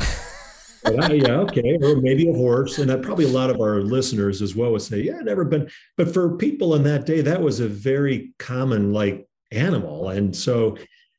I- 0.84 1.12
yeah, 1.12 1.36
okay, 1.40 1.78
or 1.82 1.96
maybe 1.96 2.28
a 2.28 2.32
horse, 2.32 2.78
and 2.78 2.88
that 2.88 3.02
probably 3.02 3.26
a 3.26 3.28
lot 3.28 3.50
of 3.50 3.60
our 3.60 3.82
listeners 3.82 4.40
as 4.40 4.56
well 4.56 4.72
would 4.72 4.80
say, 4.82 5.02
"Yeah, 5.02 5.18
I've 5.18 5.24
never 5.24 5.44
been." 5.44 5.68
But 5.98 6.12
for 6.14 6.36
people 6.38 6.74
in 6.74 6.82
that 6.84 7.04
day, 7.04 7.20
that 7.20 7.42
was 7.42 7.60
a 7.60 7.68
very 7.68 8.32
common 8.38 8.92
like 8.92 9.28
animal, 9.50 10.08
and 10.08 10.34
so 10.34 10.78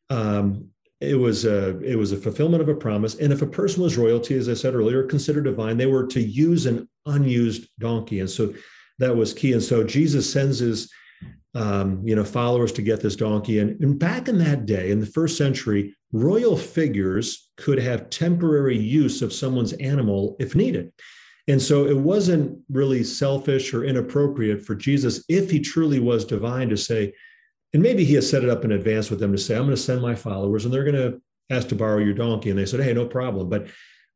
um, 0.10 0.68
it 1.00 1.13
was 1.15 1.46
a 1.46 1.80
it 1.82 1.96
was 1.96 2.12
a 2.12 2.18
fulfillment 2.18 2.63
of 2.63 2.70
a 2.70 2.75
promise. 2.75 3.15
And 3.15 3.32
if 3.32 3.44
a 3.44 3.48
person 3.48 3.84
was 3.84 3.98
royalty, 3.98 4.36
as 4.36 4.50
I 4.50 4.56
said 4.56 4.74
earlier, 4.74 5.03
considered 5.03 5.44
divine, 5.44 5.77
they 5.77 5.86
were 5.86 6.08
to 6.08 6.22
use 6.22 6.65
an 6.65 6.89
unused 7.06 7.70
donkey, 7.77 8.20
and 8.20 8.30
so 8.30 8.53
that 8.98 9.15
was 9.15 9.32
key. 9.32 9.53
And 9.53 9.62
so 9.63 9.84
Jesus 9.84 10.32
sends 10.32 10.58
his 10.58 10.91
um, 11.53 12.01
you 12.08 12.15
know 12.15 12.24
followers 12.24 12.72
to 12.74 12.81
get 12.81 13.01
this 13.01 13.15
donkey, 13.15 13.60
and, 13.60 13.81
and 13.81 14.00
back 14.00 14.27
in 14.27 14.38
that 14.39 14.65
day, 14.65 14.91
in 14.91 15.00
the 15.00 15.05
first 15.05 15.38
century, 15.38 15.96
royal 16.12 16.58
figures 16.58 17.50
could 17.58 17.79
have 17.79 18.10
temporary 18.10 18.77
use 18.77 19.22
of 19.22 19.34
someone's 19.34 19.74
animal 19.74 20.36
if 20.39 20.55
needed. 20.55 20.91
And 21.48 21.62
so 21.62 21.86
it 21.86 21.98
wasn't 21.98 22.60
really 22.70 23.03
selfish 23.03 23.74
or 23.74 23.84
inappropriate 23.84 24.63
for 24.63 24.75
Jesus, 24.75 25.24
if 25.27 25.50
he 25.50 25.60
truly 25.60 26.00
was 26.00 26.24
divine, 26.24 26.70
to 26.70 26.77
say, 26.77 27.13
and 27.74 27.81
maybe 27.81 28.05
he 28.05 28.13
has 28.15 28.29
set 28.29 28.43
it 28.43 28.50
up 28.50 28.63
in 28.63 28.72
advance 28.72 29.10
with 29.10 29.20
them 29.20 29.31
to 29.31 29.38
say, 29.38 29.55
I'm 29.55 29.63
going 29.63 29.75
to 29.75 29.81
send 29.81 30.01
my 30.01 30.15
followers 30.15 30.65
and 30.65 30.74
they're 30.74 30.84
going 30.84 30.96
to 30.96 31.22
ask 31.50 31.67
to 31.70 31.75
borrow 31.75 31.98
your 31.98 32.13
donkey. 32.13 32.50
And 32.50 32.60
they 32.60 32.65
said, 32.65 32.81
Hey, 32.81 32.93
no 32.93 33.05
problem. 33.05 33.50
But 33.50 33.67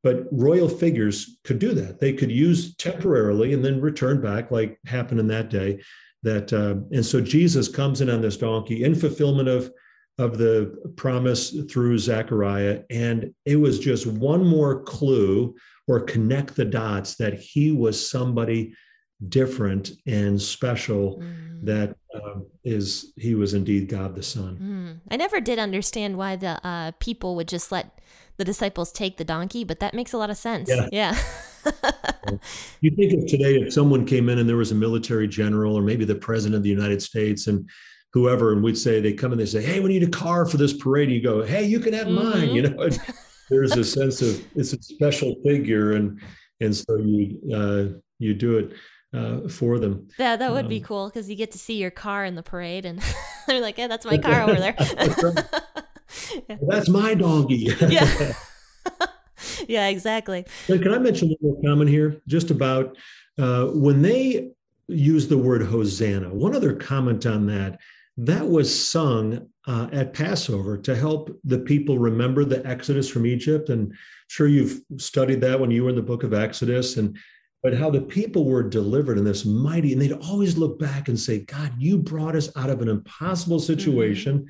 but 0.04 0.28
royal 0.32 0.70
figures 0.70 1.40
could 1.44 1.58
do 1.58 1.74
that. 1.74 2.00
They 2.00 2.14
could 2.14 2.30
use 2.30 2.76
temporarily 2.76 3.54
and 3.54 3.66
then 3.66 3.82
return 3.82 4.22
back, 4.22 4.52
like 4.52 4.78
happened 4.86 5.20
in 5.20 5.28
that 5.30 5.50
day. 5.50 5.82
That 6.26 6.52
uh, 6.52 6.76
and 6.96 7.06
so 7.06 7.22
Jesus 7.22 7.68
comes 7.70 8.02
in 8.02 8.10
on 8.10 8.22
this 8.22 8.38
donkey 8.38 8.84
in 8.84 8.96
fulfillment 8.96 9.48
of 9.48 9.72
of 10.18 10.38
the 10.38 10.76
promise 10.96 11.52
through 11.70 11.98
Zechariah. 11.98 12.84
And 12.90 13.34
it 13.46 13.58
was 13.58 13.80
just 13.80 14.08
one 14.08 14.46
more 14.46 14.82
clue 14.84 15.56
or 15.88 16.00
connect 16.00 16.56
the 16.56 16.66
dots 16.66 17.16
that 17.16 17.34
he 17.34 17.72
was 17.72 18.10
somebody 18.10 18.74
different 19.30 19.92
and 20.06 20.42
special 20.42 21.22
Mm. 21.56 21.66
that 21.66 21.96
um, 22.14 22.46
is 22.64 23.14
he 23.18 23.36
was 23.36 23.54
indeed 23.54 23.88
God 23.90 24.16
the 24.16 24.24
Son. 24.24 24.58
Mm. 24.62 25.12
I 25.14 25.18
never 25.18 25.40
did 25.40 25.60
understand 25.60 26.18
why 26.18 26.36
the 26.36 26.66
uh, 26.66 26.92
people 27.00 27.36
would 27.36 27.48
just 27.48 27.72
let 27.72 28.00
the 28.38 28.46
disciples 28.46 28.92
take 28.92 29.18
the 29.18 29.24
donkey, 29.24 29.64
but 29.64 29.80
that 29.80 29.94
makes 29.94 30.14
a 30.14 30.18
lot 30.18 30.30
of 30.30 30.38
sense. 30.38 30.70
Yeah. 30.70 30.90
yeah. 30.92 31.18
You 32.82 32.92
think 32.92 33.14
of 33.14 33.28
today 33.28 33.56
if 33.56 33.72
someone 33.74 34.06
came 34.06 34.30
in 34.30 34.40
and 34.40 34.50
there 34.50 34.58
was 34.58 34.72
a 34.72 34.76
military 34.76 35.28
general 35.28 35.78
or 35.78 35.82
maybe 35.82 36.06
the 36.06 36.16
president 36.16 36.56
of 36.56 36.64
the 36.64 36.70
United 36.70 37.02
States 37.02 37.46
and 37.48 37.70
whoever, 38.14 38.52
and 38.52 38.64
we'd 38.64 38.78
say 38.78 39.00
they 39.00 39.14
come 39.14 39.32
and 39.32 39.40
they 39.40 39.46
say, 39.46 39.62
"Hey, 39.62 39.80
we 39.80 39.90
need 39.90 40.04
a 40.04 40.10
car 40.10 40.46
for 40.46 40.58
this 40.58 40.74
parade." 40.74 41.10
You 41.12 41.22
go, 41.22 41.44
"Hey, 41.44 41.66
you 41.66 41.80
can 41.80 41.94
have 41.94 42.08
mine." 42.08 42.50
Mhm. 42.50 42.54
You 42.54 42.62
know, 42.64 42.90
there's 43.50 43.74
a 43.78 43.84
sense 43.84 44.22
of 44.24 44.44
it's 44.56 44.74
a 44.74 44.82
special 44.82 45.36
figure, 45.44 45.94
and 45.94 46.20
and 46.62 46.76
so 46.76 46.96
you 46.98 47.40
uh, 47.54 47.86
you 48.20 48.34
do 48.34 48.58
it 48.58 48.72
uh, 49.14 49.48
for 49.48 49.78
them. 49.80 50.08
Yeah, 50.18 50.36
that 50.36 50.52
would 50.52 50.68
be 50.68 50.78
Um, 50.78 50.84
cool 50.84 51.08
because 51.10 51.30
you 51.30 51.36
get 51.36 51.52
to 51.52 51.60
see 51.60 51.78
your 51.78 51.92
car 51.92 52.26
in 52.26 52.34
the 52.36 52.44
parade, 52.44 52.86
and 52.86 53.00
they're 53.48 53.62
like, 53.62 53.78
"Yeah, 53.78 53.88
that's 53.88 54.06
my 54.06 54.18
car 54.18 54.42
over 54.50 54.56
there." 54.60 54.76
That's 54.80 55.24
right. 55.24 56.60
That's 56.70 56.90
my 56.90 57.14
donkey. 57.14 57.70
yeah, 57.90 58.34
yeah, 59.70 59.88
exactly. 59.88 60.46
Can 60.68 60.94
I 60.94 61.00
mention 61.00 61.30
one 61.40 61.54
more 61.54 61.62
comment 61.64 61.90
here, 61.90 62.22
just 62.28 62.52
about 62.52 62.98
uh, 63.38 63.68
when 63.68 64.02
they 64.02 64.52
use 64.88 65.28
the 65.28 65.38
word 65.38 65.64
Hosanna? 65.64 66.34
One 66.34 66.56
other 66.56 66.74
comment 66.74 67.26
on 67.26 67.48
that. 67.48 67.80
That 68.18 68.48
was 68.48 68.74
sung 68.74 69.50
uh, 69.68 69.90
at 69.92 70.14
Passover 70.14 70.78
to 70.78 70.96
help 70.96 71.38
the 71.44 71.60
people 71.60 71.98
remember 71.98 72.46
the 72.46 72.66
Exodus 72.66 73.10
from 73.10 73.26
Egypt. 73.26 73.70
And 73.70 73.94
sure, 74.28 74.48
you've 74.48 74.82
studied 74.98 75.42
that 75.42 75.60
when 75.60 75.72
you 75.72 75.84
were 75.84 75.90
in 75.90 75.96
the 75.96 76.02
book 76.02 76.24
of 76.24 76.34
Exodus, 76.34 76.98
and 76.98 77.18
but 77.62 77.74
how 77.74 77.90
the 77.90 78.02
people 78.02 78.46
were 78.46 78.62
delivered 78.62 79.18
in 79.18 79.24
this 79.24 79.44
mighty, 79.44 79.92
and 79.92 80.02
they'd 80.02 80.14
always 80.14 80.56
look 80.56 80.80
back 80.80 81.08
and 81.08 81.20
say, 81.20 81.40
"God, 81.40 81.74
you 81.80 81.98
brought 81.98 82.36
us 82.36 82.50
out 82.56 82.70
of 82.70 82.82
an 82.82 82.88
impossible 82.88 83.60
situation." 83.60 84.48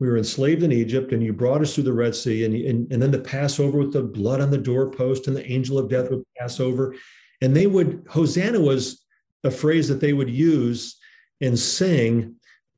We 0.00 0.08
were 0.08 0.16
enslaved 0.16 0.62
in 0.62 0.72
Egypt, 0.72 1.12
and 1.12 1.22
you 1.22 1.32
brought 1.32 1.60
us 1.60 1.74
through 1.74 1.84
the 1.84 1.92
Red 1.92 2.14
Sea, 2.16 2.46
and, 2.46 2.54
and, 2.54 2.90
and 2.90 3.02
then 3.02 3.10
the 3.10 3.20
Passover 3.20 3.78
with 3.78 3.92
the 3.92 4.02
blood 4.02 4.40
on 4.40 4.50
the 4.50 4.58
doorpost, 4.58 5.28
and 5.28 5.36
the 5.36 5.48
angel 5.48 5.78
of 5.78 5.90
death 5.90 6.10
would 6.10 6.24
pass 6.38 6.58
over. 6.58 6.94
And 7.42 7.54
they 7.54 7.66
would, 7.66 8.06
Hosanna 8.08 8.60
was 8.60 9.04
a 9.44 9.50
phrase 9.50 9.88
that 9.88 10.00
they 10.00 10.14
would 10.14 10.30
use 10.30 10.98
and 11.42 11.58
sing, 11.58 12.36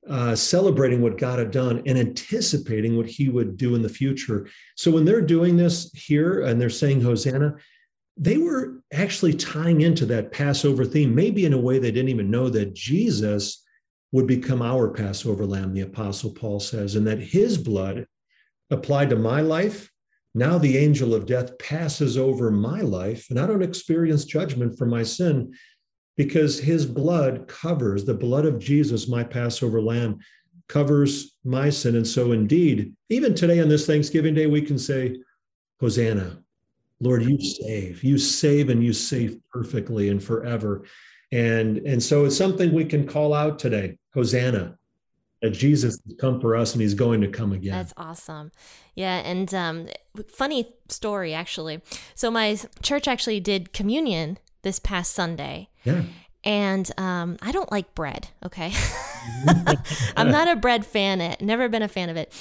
uh, 0.08 0.34
celebrating 0.34 1.00
what 1.00 1.16
God 1.16 1.38
had 1.38 1.52
done 1.52 1.82
and 1.86 1.96
anticipating 1.96 2.96
what 2.96 3.06
he 3.06 3.28
would 3.28 3.56
do 3.56 3.76
in 3.76 3.82
the 3.82 3.88
future. 3.88 4.48
So 4.74 4.90
when 4.90 5.04
they're 5.04 5.20
doing 5.20 5.56
this 5.56 5.92
here 5.92 6.42
and 6.42 6.60
they're 6.60 6.70
saying 6.70 7.00
Hosanna, 7.00 7.54
they 8.16 8.36
were 8.36 8.82
actually 8.92 9.34
tying 9.34 9.80
into 9.80 10.06
that 10.06 10.32
Passover 10.32 10.84
theme, 10.84 11.14
maybe 11.14 11.46
in 11.46 11.52
a 11.52 11.60
way 11.60 11.78
they 11.78 11.92
didn't 11.92 12.10
even 12.10 12.30
know 12.30 12.48
that 12.50 12.74
Jesus 12.74 13.61
would 14.12 14.26
become 14.26 14.62
our 14.62 14.88
Passover 14.88 15.44
lamb, 15.46 15.72
the 15.72 15.80
Apostle 15.80 16.30
Paul 16.30 16.60
says, 16.60 16.94
and 16.94 17.06
that 17.06 17.18
his 17.18 17.58
blood 17.58 18.06
applied 18.70 19.10
to 19.10 19.16
my 19.16 19.40
life. 19.40 19.90
Now 20.34 20.58
the 20.58 20.78
angel 20.78 21.14
of 21.14 21.26
death 21.26 21.58
passes 21.58 22.16
over 22.16 22.50
my 22.50 22.80
life, 22.80 23.28
and 23.30 23.38
I 23.38 23.46
don't 23.46 23.62
experience 23.62 24.24
judgment 24.24 24.78
for 24.78 24.86
my 24.86 25.02
sin 25.02 25.54
because 26.16 26.58
his 26.58 26.84
blood 26.86 27.48
covers 27.48 28.04
the 28.04 28.14
blood 28.14 28.44
of 28.44 28.58
Jesus, 28.58 29.08
my 29.08 29.24
Passover 29.24 29.80
lamb, 29.80 30.18
covers 30.68 31.36
my 31.44 31.70
sin. 31.70 31.96
And 31.96 32.06
so, 32.06 32.32
indeed, 32.32 32.94
even 33.08 33.34
today 33.34 33.60
on 33.60 33.68
this 33.68 33.86
Thanksgiving 33.86 34.34
Day, 34.34 34.46
we 34.46 34.62
can 34.62 34.78
say, 34.78 35.16
Hosanna. 35.80 36.38
Lord, 37.00 37.24
you 37.24 37.40
save, 37.40 38.04
you 38.04 38.16
save, 38.16 38.68
and 38.68 38.84
you 38.84 38.92
save 38.92 39.36
perfectly 39.50 40.10
and 40.10 40.22
forever. 40.22 40.84
And, 41.32 41.78
and 41.78 42.00
so 42.00 42.24
it's 42.24 42.36
something 42.36 42.72
we 42.72 42.84
can 42.84 43.08
call 43.08 43.34
out 43.34 43.58
today. 43.58 43.98
Hosanna. 44.14 44.78
That 45.40 45.50
Jesus 45.50 46.00
has 46.06 46.14
come 46.20 46.40
for 46.40 46.54
us 46.54 46.72
and 46.72 46.80
he's 46.80 46.94
going 46.94 47.20
to 47.22 47.26
come 47.26 47.52
again. 47.52 47.72
That's 47.72 47.92
awesome. 47.96 48.52
Yeah. 48.94 49.16
And 49.16 49.52
um, 49.52 49.88
funny 50.28 50.72
story, 50.88 51.34
actually. 51.34 51.82
So, 52.14 52.30
my 52.30 52.56
church 52.80 53.08
actually 53.08 53.40
did 53.40 53.72
communion 53.72 54.38
this 54.62 54.78
past 54.78 55.12
Sunday. 55.14 55.68
Yeah. 55.82 56.02
And 56.44 56.88
um, 56.96 57.38
I 57.42 57.50
don't 57.50 57.72
like 57.72 57.92
bread. 57.96 58.28
Okay. 58.44 58.72
I'm 60.16 60.30
not 60.30 60.48
a 60.48 60.56
bread 60.56 60.84
fan. 60.84 61.20
It 61.20 61.40
never 61.40 61.68
been 61.68 61.82
a 61.82 61.88
fan 61.88 62.08
of 62.08 62.16
it. 62.16 62.32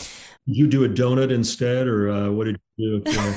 You 0.45 0.67
do 0.67 0.83
a 0.83 0.89
donut 0.89 1.31
instead, 1.31 1.87
or 1.87 2.09
uh, 2.09 2.31
what 2.31 2.45
did 2.45 2.59
you 2.77 3.01
do? 3.01 3.11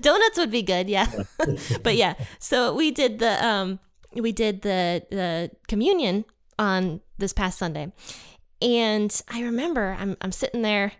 Donuts 0.00 0.38
would 0.38 0.50
be 0.50 0.62
good, 0.62 0.88
yeah. 0.88 1.10
but 1.82 1.96
yeah, 1.96 2.14
so 2.38 2.74
we 2.74 2.90
did 2.90 3.18
the 3.18 3.44
um, 3.44 3.78
we 4.14 4.32
did 4.32 4.62
the 4.62 5.02
the 5.10 5.50
communion 5.68 6.24
on 6.62 7.00
this 7.18 7.32
past 7.32 7.58
Sunday. 7.58 7.92
And 8.62 9.20
I 9.28 9.42
remember 9.42 9.96
I'm, 9.98 10.16
I'm 10.20 10.30
sitting 10.30 10.62
there 10.62 10.92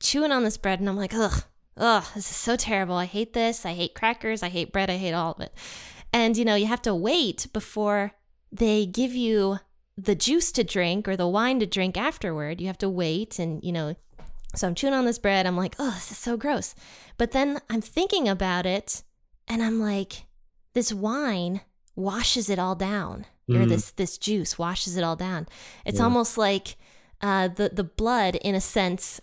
chewing 0.00 0.32
on 0.32 0.44
this 0.44 0.58
bread 0.58 0.80
and 0.80 0.88
I'm 0.88 0.98
like, 0.98 1.14
ugh, 1.14 1.44
ugh, 1.78 2.04
this 2.14 2.30
is 2.30 2.36
so 2.36 2.56
terrible. 2.56 2.96
I 2.96 3.06
hate 3.06 3.32
this. 3.32 3.64
I 3.64 3.72
hate 3.72 3.94
crackers. 3.94 4.42
I 4.42 4.50
hate 4.50 4.70
bread. 4.70 4.90
I 4.90 4.98
hate 4.98 5.14
all 5.14 5.32
of 5.32 5.40
it. 5.40 5.54
And, 6.12 6.36
you 6.36 6.44
know, 6.44 6.56
you 6.56 6.66
have 6.66 6.82
to 6.82 6.94
wait 6.94 7.46
before 7.54 8.12
they 8.52 8.84
give 8.84 9.14
you 9.14 9.60
the 9.96 10.14
juice 10.14 10.52
to 10.52 10.62
drink 10.62 11.08
or 11.08 11.16
the 11.16 11.26
wine 11.26 11.58
to 11.60 11.66
drink 11.66 11.96
afterward. 11.96 12.60
You 12.60 12.66
have 12.66 12.78
to 12.78 12.90
wait 12.90 13.38
and, 13.38 13.64
you 13.64 13.72
know, 13.72 13.96
so 14.54 14.66
I'm 14.66 14.74
chewing 14.74 14.94
on 14.94 15.06
this 15.06 15.18
bread. 15.18 15.46
I'm 15.46 15.56
like, 15.56 15.74
oh, 15.78 15.92
this 15.92 16.10
is 16.10 16.18
so 16.18 16.36
gross. 16.36 16.74
But 17.16 17.32
then 17.32 17.62
I'm 17.70 17.80
thinking 17.80 18.28
about 18.28 18.66
it 18.66 19.02
and 19.46 19.62
I'm 19.62 19.80
like, 19.80 20.26
this 20.74 20.92
wine 20.92 21.62
washes 21.96 22.50
it 22.50 22.58
all 22.58 22.74
down 22.74 23.24
mm. 23.48 23.60
or 23.60 23.66
this 23.66 23.90
this 23.92 24.18
juice 24.18 24.58
washes 24.58 24.96
it 24.96 25.04
all 25.04 25.16
down. 25.16 25.46
It's 25.84 25.98
yeah. 25.98 26.04
almost 26.04 26.38
like 26.38 26.76
uh, 27.20 27.48
the 27.48 27.70
the 27.72 27.84
blood, 27.84 28.36
in 28.36 28.54
a 28.54 28.60
sense, 28.60 29.20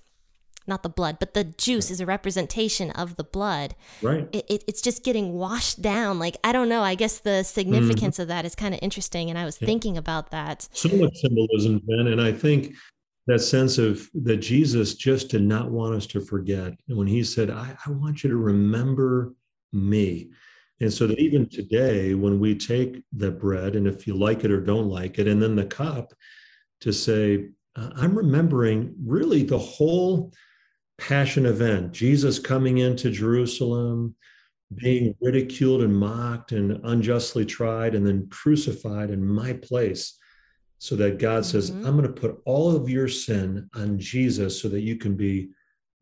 not 0.67 0.83
the 0.83 0.89
blood, 0.89 1.17
but 1.19 1.33
the 1.33 1.43
juice 1.43 1.91
is 1.91 2.01
a 2.01 2.05
representation 2.05 2.91
of 2.91 3.15
the 3.15 3.23
blood. 3.23 3.75
Right. 4.01 4.27
It, 4.31 4.45
it, 4.49 4.63
it's 4.67 4.81
just 4.81 5.03
getting 5.03 5.33
washed 5.33 5.81
down. 5.81 6.17
Like, 6.17 6.37
I 6.43 6.51
don't 6.51 6.69
know. 6.69 6.81
I 6.81 6.95
guess 6.95 7.19
the 7.19 7.43
significance 7.43 8.15
mm-hmm. 8.15 8.23
of 8.23 8.27
that 8.29 8.45
is 8.45 8.55
kind 8.55 8.73
of 8.73 8.79
interesting. 8.81 9.29
And 9.29 9.37
I 9.37 9.45
was 9.45 9.61
yeah. 9.61 9.67
thinking 9.67 9.97
about 9.97 10.31
that. 10.31 10.67
So 10.73 10.89
much 10.89 11.15
symbolism, 11.17 11.81
Ben. 11.85 12.07
And 12.07 12.19
I 12.19 12.31
think 12.31 12.73
that 13.27 13.39
sense 13.39 13.77
of 13.77 14.09
that 14.23 14.37
Jesus 14.37 14.95
just 14.95 15.29
did 15.29 15.43
not 15.43 15.69
want 15.69 15.95
us 15.95 16.07
to 16.07 16.19
forget. 16.19 16.73
And 16.87 16.97
when 16.97 17.07
he 17.07 17.23
said, 17.23 17.49
I, 17.51 17.75
I 17.85 17.91
want 17.91 18.23
you 18.23 18.29
to 18.31 18.37
remember 18.37 19.33
me. 19.71 20.31
And 20.81 20.91
so 20.91 21.07
that 21.07 21.19
even 21.19 21.47
today, 21.47 22.13
when 22.15 22.39
we 22.39 22.55
take 22.55 23.01
the 23.13 23.31
bread, 23.31 23.75
and 23.75 23.87
if 23.87 24.05
you 24.05 24.13
like 24.13 24.43
it 24.43 24.51
or 24.51 24.59
don't 24.59 24.89
like 24.89 25.19
it, 25.19 25.27
and 25.27 25.41
then 25.41 25.55
the 25.55 25.65
cup 25.65 26.13
to 26.81 26.91
say, 26.91 27.49
I'm 27.75 28.15
remembering 28.15 28.93
really 29.03 29.43
the 29.43 29.57
whole 29.57 30.33
passion 30.97 31.45
event 31.45 31.91
Jesus 31.91 32.39
coming 32.39 32.77
into 32.79 33.09
Jerusalem, 33.11 34.15
being 34.73 35.15
ridiculed 35.21 35.81
and 35.81 35.95
mocked 35.95 36.51
and 36.51 36.79
unjustly 36.83 37.45
tried, 37.45 37.95
and 37.95 38.05
then 38.05 38.27
crucified 38.29 39.11
in 39.11 39.25
my 39.25 39.53
place. 39.53 40.17
So 40.79 40.95
that 40.97 41.19
God 41.19 41.45
says, 41.45 41.71
mm-hmm. 41.71 41.85
I'm 41.85 41.97
going 41.97 42.13
to 42.13 42.21
put 42.21 42.41
all 42.45 42.75
of 42.75 42.89
your 42.89 43.07
sin 43.07 43.69
on 43.75 43.97
Jesus 43.97 44.61
so 44.61 44.67
that 44.69 44.81
you 44.81 44.97
can 44.97 45.15
be 45.15 45.49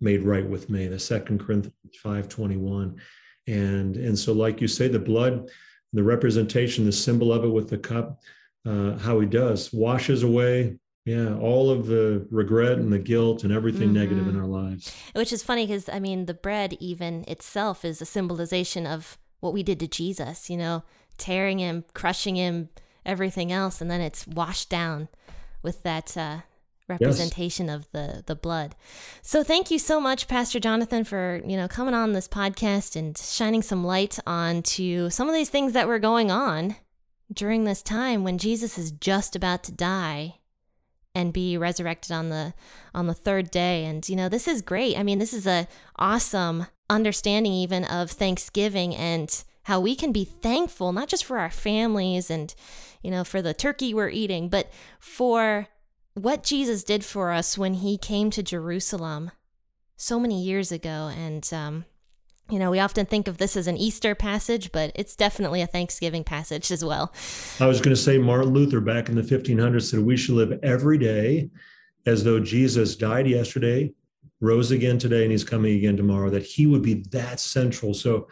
made 0.02 0.24
right 0.24 0.48
with 0.48 0.70
me. 0.70 0.88
The 0.88 1.00
second 1.00 1.40
Corinthians 1.40 1.76
5 2.02 2.28
21 2.28 3.00
and 3.48 3.98
and 3.98 4.18
so 4.18 4.34
like 4.34 4.62
you 4.62 4.68
say 4.68 4.88
the 4.88 5.00
blood 5.00 5.50
the 5.92 6.04
representation 6.04 6.86
the 6.86 6.92
symbol 6.92 7.32
of 7.34 7.44
it 7.44 7.50
with 7.50 7.70
the 7.70 7.78
cup 7.78 8.22
uh, 8.66 8.98
how 8.98 9.20
he 9.20 9.28
does 9.28 9.72
washes 9.74 10.24
away 10.24 10.78
yeah 11.06 11.36
all 11.36 11.70
of 11.70 11.88
the 11.88 12.26
regret 12.32 12.78
and 12.78 12.92
the 12.92 13.00
guilt 13.00 13.44
and 13.44 13.52
everything 13.52 13.90
mm-hmm. 13.90 14.00
negative 14.00 14.28
in 14.28 14.40
our 14.40 14.48
lives 14.48 14.94
which 15.14 15.34
is 15.34 15.44
funny 15.44 15.66
because 15.66 15.90
i 15.90 16.00
mean 16.00 16.26
the 16.26 16.34
bread 16.34 16.74
even 16.80 17.26
itself 17.28 17.84
is 17.84 18.02
a 18.02 18.06
symbolization 18.06 18.88
of 18.88 19.18
what 19.42 19.54
we 19.54 19.64
did 19.64 19.80
to 19.80 19.88
jesus 19.88 20.50
you 20.50 20.58
know 20.58 20.84
tearing 21.18 21.60
him 21.60 21.84
crushing 21.94 22.36
him 22.36 22.70
everything 23.06 23.52
else 23.52 23.82
and 23.82 23.92
then 23.92 24.00
it's 24.00 24.26
washed 24.26 24.70
down 24.70 25.10
with 25.62 25.84
that 25.84 26.16
uh, 26.16 26.38
representation 26.88 27.68
yes. 27.68 27.76
of 27.76 27.92
the 27.92 28.24
the 28.26 28.36
blood. 28.36 28.76
So 29.22 29.44
thank 29.44 29.72
you 29.72 29.80
so 29.80 30.00
much 30.00 30.28
Pastor 30.28 30.60
Jonathan 30.60 31.04
for, 31.04 31.42
you 31.46 31.58
know, 31.58 31.68
coming 31.68 31.94
on 31.94 32.14
this 32.14 32.28
podcast 32.28 32.96
and 32.96 33.18
shining 33.18 33.62
some 33.62 33.84
light 33.84 34.20
onto 34.28 35.10
some 35.10 35.28
of 35.28 35.36
these 35.36 35.50
things 35.50 35.74
that 35.74 35.88
were 35.88 36.00
going 36.00 36.32
on 36.32 36.76
during 37.32 37.64
this 37.64 37.82
time 37.82 38.24
when 38.24 38.38
Jesus 38.38 38.78
is 38.78 38.92
just 38.92 39.36
about 39.36 39.64
to 39.64 39.72
die 39.72 40.36
and 41.16 41.32
be 41.32 41.58
resurrected 41.58 42.12
on 42.12 42.30
the 42.30 42.54
on 42.94 43.08
the 43.08 43.14
third 43.14 43.52
day 43.52 43.86
and 43.86 44.08
you 44.10 44.16
know 44.16 44.30
this 44.30 44.48
is 44.48 44.62
great. 44.62 44.98
I 44.98 45.04
mean, 45.04 45.20
this 45.20 45.34
is 45.34 45.48
a 45.48 45.68
awesome 45.98 46.68
understanding 46.90 47.54
even 47.54 47.86
of 47.86 48.12
Thanksgiving 48.12 48.96
and 48.96 49.44
how 49.64 49.80
we 49.80 49.96
can 49.96 50.12
be 50.12 50.26
thankful 50.26 50.92
not 50.92 51.08
just 51.08 51.24
for 51.24 51.40
our 51.40 51.50
families 51.50 52.30
and 52.30 52.54
you 53.02 53.10
know 53.10 53.24
for 53.24 53.42
the 53.42 53.54
turkey 53.54 53.94
we're 53.94 54.10
eating, 54.10 54.50
but 54.50 54.70
for 55.00 55.68
what 56.14 56.44
Jesus 56.44 56.84
did 56.84 57.04
for 57.04 57.32
us 57.32 57.58
when 57.58 57.76
he 57.76 57.98
came 57.98 58.30
to 58.32 58.44
Jerusalem 58.44 59.32
so 59.98 60.20
many 60.20 60.42
years 60.44 60.72
ago. 60.72 61.12
And, 61.16 61.48
um, 61.54 61.86
you 62.50 62.60
know, 62.60 62.72
we 62.72 62.80
often 62.80 63.06
think 63.06 63.28
of 63.28 63.38
this 63.38 63.56
as 63.58 63.68
an 63.68 63.78
Easter 63.78 64.14
passage, 64.16 64.72
but 64.72 64.92
it's 64.96 65.16
definitely 65.16 65.62
a 65.62 65.68
Thanksgiving 65.68 66.24
passage 66.24 66.72
as 66.72 66.84
well. 66.84 67.14
I 67.60 67.68
was 67.68 67.80
going 67.80 67.96
to 67.96 68.02
say 68.02 68.18
Martin 68.18 68.54
Luther 68.54 68.82
back 68.82 69.10
in 69.10 69.16
the 69.16 69.22
1500s 69.22 69.90
said 69.90 70.00
we 70.00 70.18
should 70.18 70.36
live 70.36 70.60
every 70.62 70.98
day 70.98 71.50
as 72.06 72.24
though 72.24 72.40
Jesus 72.40 72.96
died 72.96 73.28
yesterday, 73.28 73.94
rose 74.42 74.72
again 74.72 74.98
today, 75.00 75.24
and 75.24 75.32
he's 75.32 75.46
coming 75.46 75.78
again 75.78 75.96
tomorrow, 75.96 76.30
that 76.30 76.44
he 76.44 76.68
would 76.68 76.82
be 76.82 76.96
that 77.12 77.40
central. 77.40 77.94
So 77.94 78.28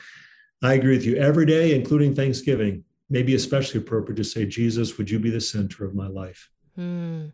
I 0.62 0.74
agree 0.74 0.98
with 0.98 1.06
you. 1.06 1.15
Every 1.15 1.46
day, 1.46 1.74
including 1.74 2.13
Thanksgiving, 2.13 2.84
maybe 3.10 3.34
especially 3.34 3.80
appropriate 3.80 4.17
to 4.17 4.24
say, 4.24 4.46
Jesus, 4.46 4.98
would 4.98 5.10
you 5.10 5.20
be 5.20 5.30
the 5.30 5.41
center 5.41 5.86
of 5.86 5.96
my 5.96 6.08
life? 6.08 6.50
Hmm. 6.76 7.28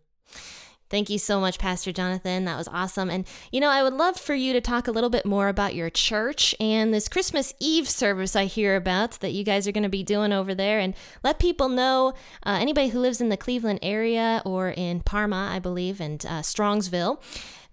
Thank 0.89 1.09
you 1.09 1.19
so 1.19 1.41
much, 1.41 1.59
Pastor 1.59 1.91
Jonathan. 1.91 2.45
That 2.45 2.57
was 2.57 2.69
awesome. 2.69 3.09
And, 3.09 3.27
you 3.51 3.59
know, 3.59 3.69
I 3.69 3.83
would 3.83 3.93
love 3.93 4.17
for 4.17 4.33
you 4.33 4.53
to 4.53 4.61
talk 4.61 4.87
a 4.87 4.91
little 4.91 5.09
bit 5.09 5.25
more 5.25 5.49
about 5.49 5.75
your 5.75 5.89
church 5.89 6.55
and 6.61 6.93
this 6.93 7.09
Christmas 7.09 7.53
Eve 7.59 7.89
service 7.89 8.37
I 8.37 8.45
hear 8.45 8.77
about 8.77 9.19
that 9.19 9.33
you 9.33 9.43
guys 9.43 9.67
are 9.67 9.73
going 9.73 9.83
to 9.83 9.89
be 9.89 10.03
doing 10.03 10.31
over 10.31 10.55
there 10.55 10.79
and 10.79 10.93
let 11.23 11.39
people 11.39 11.67
know 11.67 12.13
uh, 12.45 12.57
anybody 12.61 12.89
who 12.89 12.99
lives 12.99 13.19
in 13.19 13.27
the 13.27 13.35
Cleveland 13.35 13.79
area 13.81 14.41
or 14.45 14.69
in 14.69 15.01
Parma, 15.01 15.49
I 15.51 15.59
believe, 15.59 15.99
and 15.99 16.25
uh, 16.25 16.39
Strongsville 16.39 17.21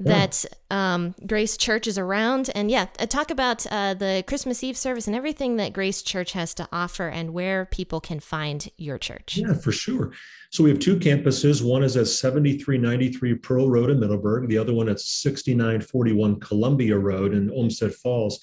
that 0.01 0.45
um, 0.71 1.15
Grace 1.25 1.57
Church 1.57 1.87
is 1.87 1.97
around. 1.97 2.51
And 2.55 2.71
yeah, 2.71 2.87
uh, 2.99 3.07
talk 3.07 3.31
about 3.31 3.65
uh, 3.71 3.95
the 3.95 4.25
Christmas 4.27 4.63
Eve 4.65 4.77
service 4.77 5.07
and 5.07 5.15
everything 5.15 5.57
that 5.57 5.73
Grace 5.73 6.03
Church 6.03 6.33
has 6.33 6.53
to 6.55 6.69
offer 6.73 7.09
and 7.09 7.33
where 7.33 7.65
people 7.65 8.01
can 8.01 8.21
find 8.21 8.69
your 8.77 8.99
church. 8.99 9.37
Yeah, 9.37 9.55
for 9.55 9.73
sure. 9.73 10.13
So 10.55 10.63
we 10.63 10.71
have 10.71 10.79
two 10.79 10.97
campuses. 10.97 11.65
One 11.65 11.83
is 11.83 11.97
at 11.97 12.07
7393 12.07 13.35
Pearl 13.39 13.69
Road 13.69 13.91
in 13.91 13.99
Middleburg. 13.99 14.49
The 14.49 14.57
other 14.57 14.73
one 14.73 14.89
at 14.89 15.01
6941 15.01 16.39
Columbia 16.39 16.97
Road 16.97 17.35
in 17.35 17.51
Olmsted 17.51 17.93
Falls. 17.93 18.39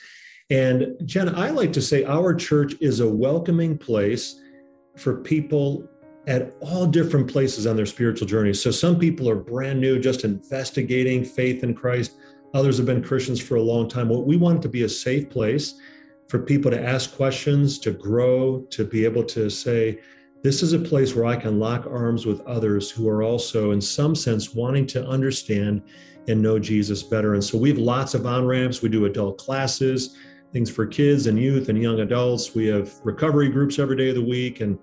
And 0.49 0.87
Jen, 1.05 1.33
I 1.33 1.51
like 1.51 1.71
to 1.71 1.81
say 1.81 2.03
our 2.03 2.35
church 2.35 2.75
is 2.81 2.99
a 2.99 3.09
welcoming 3.09 3.77
place 3.77 4.41
for 4.97 5.21
people 5.21 5.87
at 6.27 6.53
all 6.59 6.85
different 6.85 7.31
places 7.31 7.65
on 7.65 7.77
their 7.77 7.85
spiritual 7.85 8.27
journey. 8.27 8.53
So 8.53 8.71
some 8.71 8.99
people 8.99 9.29
are 9.29 9.35
brand 9.35 9.79
new, 9.79 9.97
just 9.97 10.25
investigating 10.25 11.23
faith 11.23 11.63
in 11.63 11.73
Christ. 11.73 12.17
Others 12.53 12.75
have 12.75 12.87
been 12.87 13.01
Christians 13.01 13.39
for 13.39 13.55
a 13.55 13.61
long 13.61 13.87
time. 13.87 14.09
Well, 14.09 14.25
we 14.25 14.35
want 14.35 14.61
to 14.63 14.67
be 14.67 14.83
a 14.83 14.89
safe 14.89 15.29
place 15.29 15.75
for 16.27 16.39
people 16.39 16.71
to 16.71 16.83
ask 16.85 17.15
questions, 17.15 17.79
to 17.79 17.91
grow, 17.91 18.63
to 18.71 18.83
be 18.83 19.05
able 19.05 19.23
to 19.23 19.49
say, 19.49 20.01
this 20.43 20.63
is 20.63 20.73
a 20.73 20.79
place 20.79 21.15
where 21.15 21.25
I 21.25 21.35
can 21.35 21.59
lock 21.59 21.85
arms 21.85 22.25
with 22.25 22.41
others 22.41 22.89
who 22.89 23.07
are 23.07 23.21
also, 23.21 23.71
in 23.71 23.81
some 23.81 24.15
sense, 24.15 24.55
wanting 24.55 24.87
to 24.87 25.07
understand 25.07 25.83
and 26.27 26.41
know 26.41 26.57
Jesus 26.57 27.03
better. 27.03 27.33
And 27.33 27.43
so 27.43 27.57
we 27.57 27.69
have 27.69 27.77
lots 27.77 28.13
of 28.13 28.25
on 28.25 28.45
ramps. 28.45 28.81
We 28.81 28.89
do 28.89 29.05
adult 29.05 29.37
classes, 29.37 30.15
things 30.51 30.69
for 30.69 30.85
kids 30.85 31.27
and 31.27 31.39
youth 31.39 31.69
and 31.69 31.81
young 31.81 31.99
adults. 31.99 32.55
We 32.55 32.67
have 32.67 32.91
recovery 33.03 33.49
groups 33.49 33.77
every 33.77 33.95
day 33.95 34.09
of 34.09 34.15
the 34.15 34.23
week 34.23 34.61
and 34.61 34.79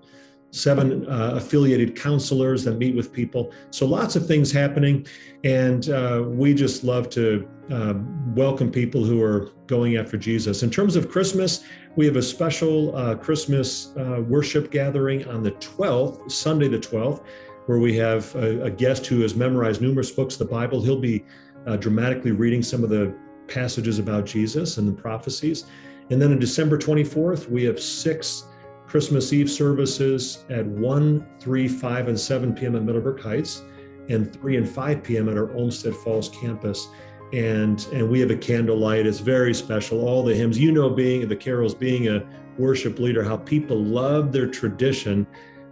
seven 0.51 1.07
uh, 1.07 1.33
affiliated 1.35 1.95
counselors 1.95 2.63
that 2.63 2.77
meet 2.77 2.95
with 2.95 3.13
people. 3.13 3.51
So 3.71 3.85
lots 3.85 4.15
of 4.15 4.25
things 4.25 4.51
happening. 4.51 5.05
And 5.43 5.89
uh, 5.89 6.23
we 6.25 6.53
just 6.53 6.83
love 6.83 7.09
to 7.11 7.47
uh, 7.71 7.93
welcome 8.33 8.71
people 8.71 9.03
who 9.03 9.21
are 9.21 9.51
going 9.67 9.97
after 9.97 10.17
Jesus. 10.17 10.63
In 10.63 10.69
terms 10.69 10.95
of 10.95 11.09
Christmas, 11.09 11.63
we 11.95 12.05
have 12.05 12.15
a 12.15 12.21
special 12.21 12.95
uh, 12.95 13.15
Christmas 13.15 13.93
uh, 13.97 14.21
worship 14.27 14.71
gathering 14.71 15.27
on 15.27 15.43
the 15.43 15.51
12th, 15.51 16.31
Sunday 16.31 16.67
the 16.67 16.79
12th, 16.79 17.23
where 17.67 17.77
we 17.77 17.95
have 17.97 18.33
a, 18.35 18.63
a 18.63 18.71
guest 18.71 19.05
who 19.05 19.21
has 19.21 19.35
memorized 19.35 19.81
numerous 19.81 20.09
books 20.09 20.33
of 20.35 20.39
the 20.39 20.53
Bible. 20.53 20.81
He'll 20.81 20.99
be 20.99 21.23
uh, 21.67 21.75
dramatically 21.77 22.31
reading 22.31 22.63
some 22.63 22.83
of 22.83 22.89
the 22.89 23.13
passages 23.47 23.99
about 23.99 24.25
Jesus 24.25 24.77
and 24.77 24.87
the 24.87 25.01
prophecies. 25.01 25.65
And 26.09 26.19
then 26.19 26.31
on 26.31 26.39
December 26.39 26.77
24th, 26.77 27.49
we 27.49 27.63
have 27.65 27.79
six 27.79 28.45
Christmas 28.89 29.31
Eve 29.33 29.51
services 29.51 30.45
at 30.49 30.65
1, 30.65 31.25
3, 31.39 31.67
5, 31.67 32.07
and 32.07 32.19
7 32.19 32.55
p.m. 32.55 32.75
at 32.75 32.81
Middleburg 32.81 33.21
Heights, 33.21 33.61
and 34.09 34.33
3 34.33 34.57
and 34.57 34.67
5 34.67 35.03
p.m. 35.03 35.29
at 35.29 35.37
our 35.37 35.53
Olmsted 35.53 35.95
Falls 35.95 36.29
campus. 36.29 36.87
And, 37.31 37.85
and 37.93 38.09
we 38.09 38.19
have 38.19 38.31
a 38.31 38.35
candlelight. 38.35 39.05
It's 39.05 39.19
very 39.19 39.53
special. 39.53 40.07
All 40.07 40.23
the 40.23 40.33
hymns, 40.33 40.57
you 40.57 40.71
know, 40.71 40.89
being 40.89 41.27
the 41.27 41.35
carols, 41.35 41.75
being 41.75 42.07
a 42.07 42.27
worship 42.57 42.97
leader, 42.97 43.23
how 43.23 43.37
people 43.37 43.77
love 43.77 44.31
their 44.31 44.47
tradition 44.47 45.27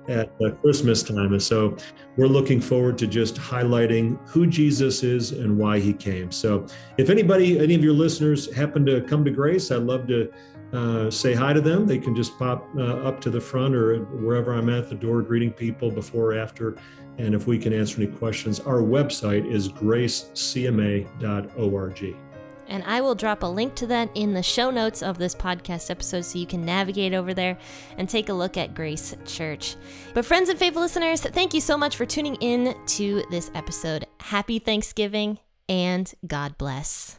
at 0.08 0.32
Christmas 0.62 1.02
time. 1.02 1.34
And 1.34 1.42
so 1.42 1.76
we're 2.16 2.28
looking 2.28 2.62
forward 2.62 3.00
to 3.00 3.08
just 3.08 3.36
highlighting 3.36 4.20
who 4.30 4.46
Jesus 4.46 5.04
is 5.04 5.32
and 5.32 5.58
why 5.58 5.80
he 5.80 5.92
came. 5.92 6.32
So 6.32 6.68
if 6.98 7.10
anybody, 7.10 7.60
any 7.60 7.74
of 7.74 7.84
your 7.84 7.94
listeners 7.94 8.54
happen 8.54 8.86
to 8.86 9.02
come 9.02 9.26
to 9.26 9.32
Grace, 9.32 9.72
I'd 9.72 9.82
love 9.82 10.08
to 10.08 10.32
uh, 10.74 11.10
say 11.10 11.34
hi 11.34 11.54
to 11.54 11.62
them. 11.62 11.86
They 11.86 11.98
can 11.98 12.16
just 12.16 12.38
pop 12.38 12.68
uh, 12.76 12.82
up 12.82 13.22
to 13.22 13.30
the 13.30 13.42
front 13.42 13.76
or 13.76 14.00
wherever 14.00 14.54
I'm 14.54 14.70
at 14.70 14.90
the 14.90 14.96
door 14.96 15.22
greeting 15.22 15.52
people 15.52 15.92
before 15.92 16.34
or 16.34 16.38
after. 16.38 16.78
And 17.18 17.34
if 17.34 17.48
we 17.48 17.58
can 17.58 17.74
answer 17.74 18.02
any 18.02 18.12
questions, 18.12 18.60
our 18.60 18.82
website 18.82 19.52
is 19.52 19.70
gracecma.org. 19.70 22.16
And 22.70 22.84
I 22.84 23.00
will 23.00 23.16
drop 23.16 23.44
a 23.44 23.48
link 23.48 23.76
to 23.76 23.88
that 23.88 24.10
in 24.14 24.34
the 24.34 24.44
show 24.44 24.70
notes 24.70 25.02
of 25.02 25.18
this 25.18 25.34
podcast 25.34 25.90
episode 25.90 26.26
so 26.26 26.38
you 26.38 26.46
can 26.46 26.66
navigate 26.66 27.14
over 27.14 27.34
there 27.34 27.58
and 27.98 28.10
take 28.10 28.28
a 28.28 28.34
look 28.34 28.58
at 28.58 28.76
Grace 28.76 29.16
Church. 29.26 29.78
But, 30.14 30.26
friends 30.26 30.50
and 30.50 30.60
faithful 30.60 30.82
listeners, 30.82 31.22
thank 31.22 31.54
you 31.54 31.62
so 31.62 31.78
much 31.78 31.96
for 31.96 32.06
tuning 32.06 32.36
in 32.36 32.76
to 32.88 33.24
this 33.32 33.50
episode. 33.56 34.06
Happy 34.20 34.60
Thanksgiving 34.60 35.40
and 35.70 36.14
God 36.26 36.58
bless. 36.58 37.18